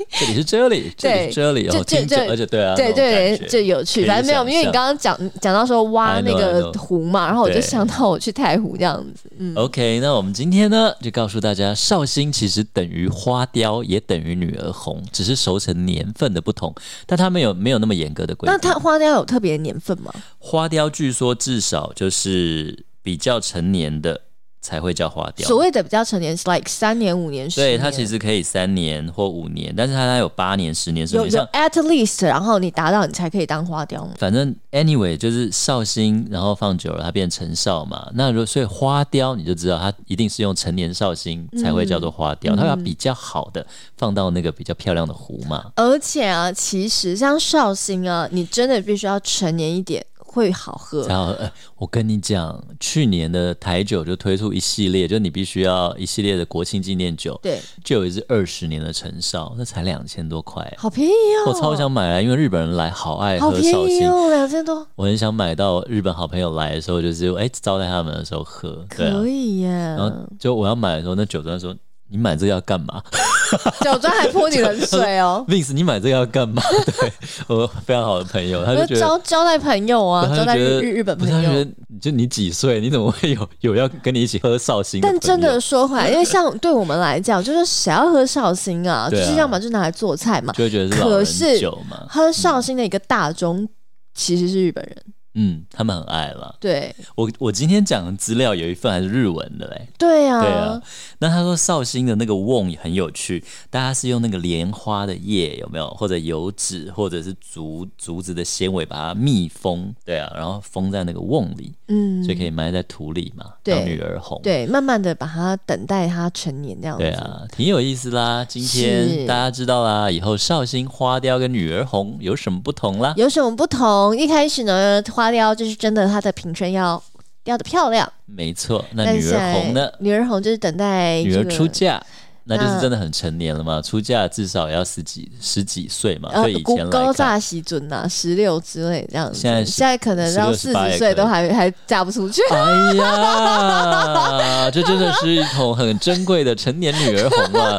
[0.08, 4.06] 这里是这里，对，这里哦，听着，而且对啊，对对，就有趣。
[4.06, 9.28] 反正没有，因为你刚刚讲讲到说挖那个湖嘛，然后我就想到我去太湖这样子。
[9.38, 16.72] 嗯，OK，那我们今天呢，就告诉大家，绍兴其实等于花雕，也等于女儿红，只是熟成年份的不同，
[17.06, 18.48] 但它没有没有那么严格的规。
[18.48, 20.14] 那它花雕有特别年份吗？
[20.38, 24.20] 花雕据说至少就是比较成年的。
[24.60, 25.46] 才会叫花雕。
[25.46, 27.78] 所谓的比较成年是 like 三年、五年、十年。
[27.78, 34.06] 对，它其实可以三年或五年，但是它它有八年、十年，有有 at least，然后你达到你才可以当花雕。
[34.18, 38.10] 反正 anyway 就是绍兴，然后放久了它变成绍嘛。
[38.14, 45.72] 那如果所以花雕你就知道它一定是用成年绍兴才会叫做花雕，嗯、它要比较好的放到那个比较漂亮的湖嘛。
[45.76, 50.04] 而且啊，其实像绍兴啊，你真的必须要成年一点。
[50.32, 51.06] 会好喝。
[51.06, 57.38] 然后，呃，我跟你讲，去年的台酒就推出一系列，就你必须要一系列的国庆纪念酒。
[57.42, 61.12] 对，就有一支二十年的陈少，那才两千多块，好便宜
[61.44, 61.50] 哦！
[61.50, 64.86] 我超想买来，因为日本人来好爱喝绍兴，两千多。
[64.94, 68.84] 我很想买到日本好朋友来的时候，就是哎招待他们的时候喝。
[68.88, 69.68] 可以耶。
[69.68, 71.74] 然后就我要买的时候，那酒庄说。
[72.12, 73.00] 你买这个要干嘛？
[73.82, 76.62] 酒庄还泼你冷水哦，Vince，你买这个要干嘛？
[77.00, 77.12] 对，
[77.48, 81.34] 我非常好的朋友，他就觉得交交代朋友啊，交代日日本朋友。
[81.34, 81.70] 他觉得
[82.00, 82.80] 就你几岁？
[82.80, 85.00] 你怎么会有 有要跟你一起喝绍兴？
[85.00, 89.08] 但真的说回来，因为像对我们来讲，就是谁要喝绍兴啊？
[89.10, 92.04] 就是要么就拿来做菜嘛，就会觉得是老人酒嘛。
[92.08, 93.68] 喝绍兴的一个大宗
[94.14, 94.96] 其实是日本人。
[95.34, 96.56] 嗯，他们很爱了。
[96.60, 99.88] 对，我我今天讲的资料有一份还是日文的嘞。
[99.98, 100.82] 对啊，对啊。
[101.18, 114.40] 那他说绍兴的那个瓮也很有趣，大家是用那个莲花的叶有没有，或者油脂，或者是竹竹子的纤维把它密封，对啊，然后封在那个瓮里，嗯，所以可以埋在土里嘛，对女儿红。
[114.42, 117.04] 对，慢慢的把它等待它成年这样子。
[117.04, 118.44] 对啊，挺有意思啦。
[118.44, 123.14] 今天大家知道啦，以后绍兴花雕跟女儿红有什么不同啦？
[123.16, 124.16] 有什么不同？
[124.16, 127.02] 一开始呢，花雕就是真的，它的瓶身要
[127.44, 128.10] 雕的漂亮。
[128.26, 129.90] 没错，那女儿红呢？
[130.00, 132.02] 女儿红就是等待女儿出嫁。
[132.44, 139.38] 那就是真的很成年了嘛，出嫁至少要十几十几岁嘛，所以以前来高炸喜准呐，十六之类这样子。
[139.38, 142.40] 现在现在可能到四十岁都还 还嫁不出去。
[142.50, 147.78] 哎呀， 这真的是一桶很珍贵的成年女儿红啊。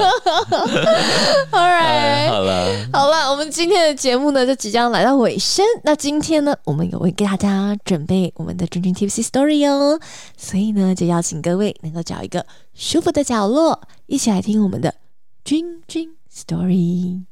[1.52, 5.66] All right，好了好了，我们今天的节目呢就即将来到尾声。
[5.84, 10.00] 那今天呢，我们有为给大家准备我们的君君 Tipsy Story 哦，
[10.38, 13.82] 所以呢，就邀请各位能够找一个舒服的角落，
[14.12, 14.94] 一起来听我们的
[15.46, 17.31] 君君 Story。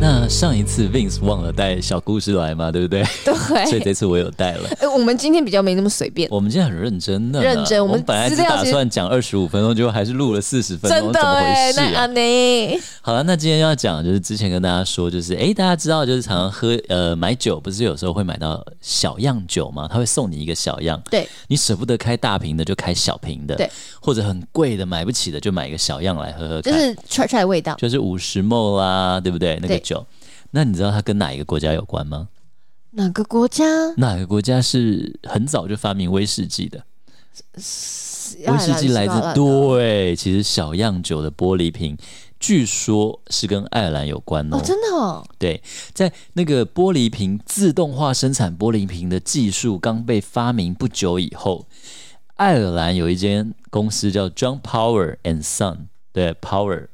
[0.00, 3.04] 那上一次 Vince 忘了带小故事来嘛，对不对？
[3.22, 3.34] 对，
[3.68, 4.66] 所以这次我有带了。
[4.80, 6.26] 哎，我们今天比较没那么随便。
[6.30, 7.86] 我们今天很认真的，认真。
[7.86, 12.06] 我们本来只打算讲二十五分钟，结果还是录了四十分钟，真的，怎么回事啊？
[12.06, 19.86] 你好了，那今天要讲就是之前跟大家说，就是哎，大家知道就是常常喝呃买酒，不是有时候会买到小样酒吗？
[19.86, 23.70] 他会送你一个小样，对，你舍不得开大瓶的就开小瓶的，对，
[24.00, 29.58] 或者很贵的买不起的就买一个小样来喝喝，就是踹踹味道，就是五十 ml 啦，对不对？
[29.60, 29.89] 那个酒。
[30.50, 32.28] 那你知道它跟哪一个国家有关吗？
[32.92, 33.64] 哪个国家？
[33.98, 36.84] 哪个国家是很早就发明威士忌的？
[37.56, 41.96] 威士忌来自对，其实小样酒的玻璃瓶，
[42.38, 44.56] 据说是跟爱尔兰有关哦。
[44.56, 45.24] 哦，真的哦。
[45.38, 45.62] 对，
[45.94, 51.66] 在那个玻璃瓶自动化生产玻璃瓶的技术刚被发明不久以后，
[52.36, 56.88] 爱尔兰有一间公司叫 John Power and Son，对，Power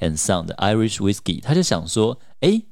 [0.00, 2.62] and Son 的 Irish Whiskey，他就想说，哎，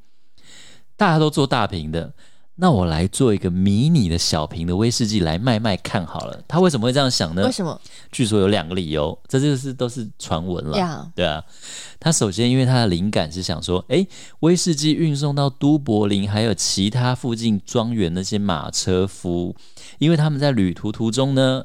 [0.97, 2.13] 大家都做大瓶的。
[2.59, 6.43] 那我来做一个迷你的小瓶的威士忌来卖卖看好了。
[6.49, 7.45] 他为什么会这样想呢？
[7.45, 7.79] 为什么？
[8.11, 10.73] 据说有两个理由，这就是都是传闻了。
[11.15, 11.45] 对啊，
[12.01, 14.09] 他首先因为他的灵感是想说，诶，
[14.41, 19.55] 威士忌运送到都柏林还有其他附近庄园那些马车夫，
[19.99, 21.63] 因为他们在旅途途中呢。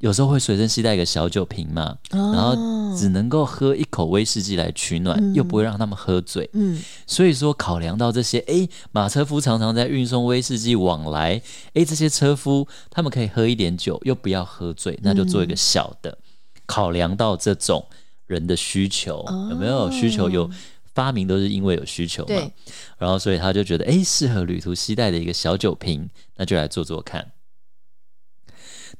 [0.00, 6.48] 有时候会随身携带一个小酒瓶嘛，哦、然后只能够喝一口威士忌来取暖，嗯、又不会让他们喝醉。
[6.54, 11.40] 嗯，所以说考量到这些，哎，马车夫常常在运送威士忌往来，
[11.74, 16.10] 哎，这些车夫他们可以喝一点酒，又不要喝醉，那就做一个小的。
[16.10, 17.86] 嗯、考量到这种
[18.26, 20.30] 人的需求，哦、有没有需求？
[20.30, 20.50] 有
[20.94, 22.28] 发明都是因为有需求嘛。
[22.28, 22.50] 对
[22.96, 27.30] 然后所以他就觉得，哎，适合旅途携带的一个小酒瓶，那就来做做看。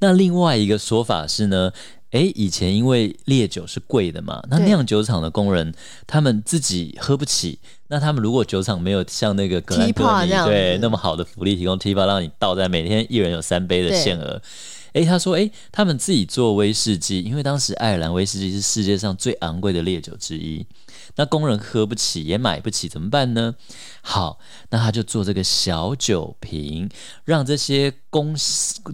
[0.01, 1.73] 那另外一个说法是呢，
[2.11, 5.73] 诶，以前因为烈酒是贵的嘛，那酿酒厂的工人
[6.07, 14.43] 他们自己喝不起，那他们如果酒厂没有像那个格兰哥尼对那么好的福利，提供 TIPA 让你倒在每天一人有三杯的限额，
[14.95, 20.67] 诶，他说，诶，他们自己做威士忌，因为当时爱尔兰威士忌是世界上最昂贵的烈酒之一。
[21.17, 23.55] 那工人喝不起，也买不起，怎么办呢？
[24.03, 24.39] 好，
[24.71, 26.89] 那他就做这个小酒瓶，
[27.25, 28.35] 让这些工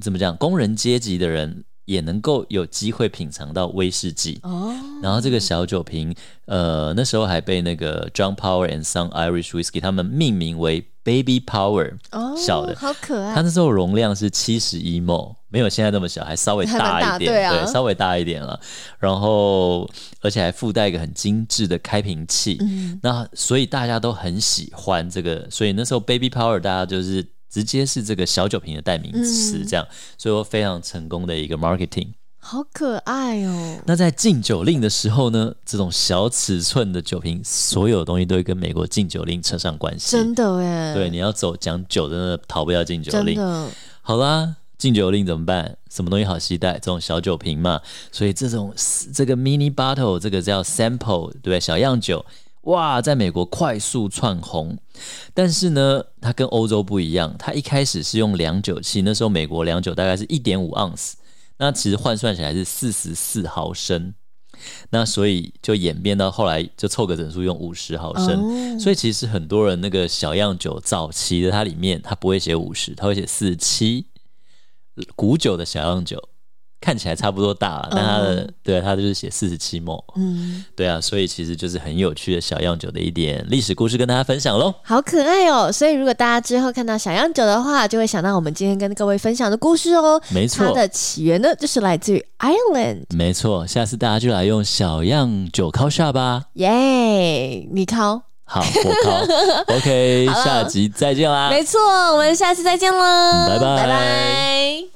[0.00, 4.38] 怎么讲，工人阶级的人也能够有机会品尝到威士忌。
[4.42, 4.72] 哦。
[5.02, 6.14] 然后这个小酒瓶，
[6.44, 11.94] 呃，那时候还被那个 John Power and Son Irish Whiskey 他们命名为 Baby Power。
[12.12, 12.34] 哦。
[12.36, 13.34] 小的，好可爱。
[13.34, 15.36] 它那时候容量是七十一 ml。
[15.48, 18.60] 没有现在那么小，还稍微大一点，对，啊、对，稍微大一点了。
[18.98, 19.88] 然后，
[20.20, 22.58] 而且还附带一个很精致的开瓶器。
[22.60, 32.08] 嗯、那所以大家都很喜欢这个，所以那时候 Baby Power 大家就是直接是这个小酒瓶的代名词，这样，嗯、所以说非常成功的一个 marketing。
[32.38, 33.80] 好可爱哦！
[33.86, 40.12] 那在禁酒令的时候呢，这种小尺寸的酒瓶，所有东西都会跟美国禁酒令扯上关系。
[40.12, 40.94] 真的耶！
[40.94, 43.40] 对，你要走讲酒，真的逃不掉禁酒令。
[44.02, 44.56] 好啦。
[44.78, 45.74] 禁酒令怎么办？
[45.90, 46.74] 什么东西好携带？
[46.74, 47.80] 这种小酒瓶嘛，
[48.12, 48.74] 所以这种
[49.14, 51.58] 这个 mini bottle，这个叫 sample，对不对？
[51.58, 52.22] 小样酒，
[52.66, 54.78] 哇，在美国快速窜红。
[55.34, 61.16] 但是呢，它跟欧洲不一样，它一开始是用量酒器，那时候美国量酒大概是一点五盎司，
[61.58, 64.14] 那其实换算起来是四十四毫升，
[64.90, 68.72] 那所以就演变到后来就凑个整数用五十毫升。
[68.72, 68.80] Oh.
[68.80, 74.06] 所以其实很多人那个小样酒早期的它里面，它不会写五十，它会写四十七。
[75.14, 76.30] 古酒的小样酒
[76.86, 84.72] 看起来差不多大，但它的、嗯、对它就是写四十七 ml，嗯，对啊，所以其实就是很有趣的小样酒的一点历史故事跟大家分享喽。
[84.84, 85.72] 好可爱哦！
[85.72, 90.22] 所以如果大家之后看到小样酒的话，就会想到我们今天跟各位分享的故事哦。
[90.30, 93.02] 没错，它的起源呢就是来自于 Ireland。
[93.16, 96.44] 没错，下次大家就来用小样酒烤下吧。
[96.52, 98.22] 耶，yeah, 你烤。
[98.44, 101.50] 好，我靠， OK，下集再见啦！
[101.50, 101.80] 没错，
[102.12, 104.95] 我们下次再见啦，拜拜拜拜。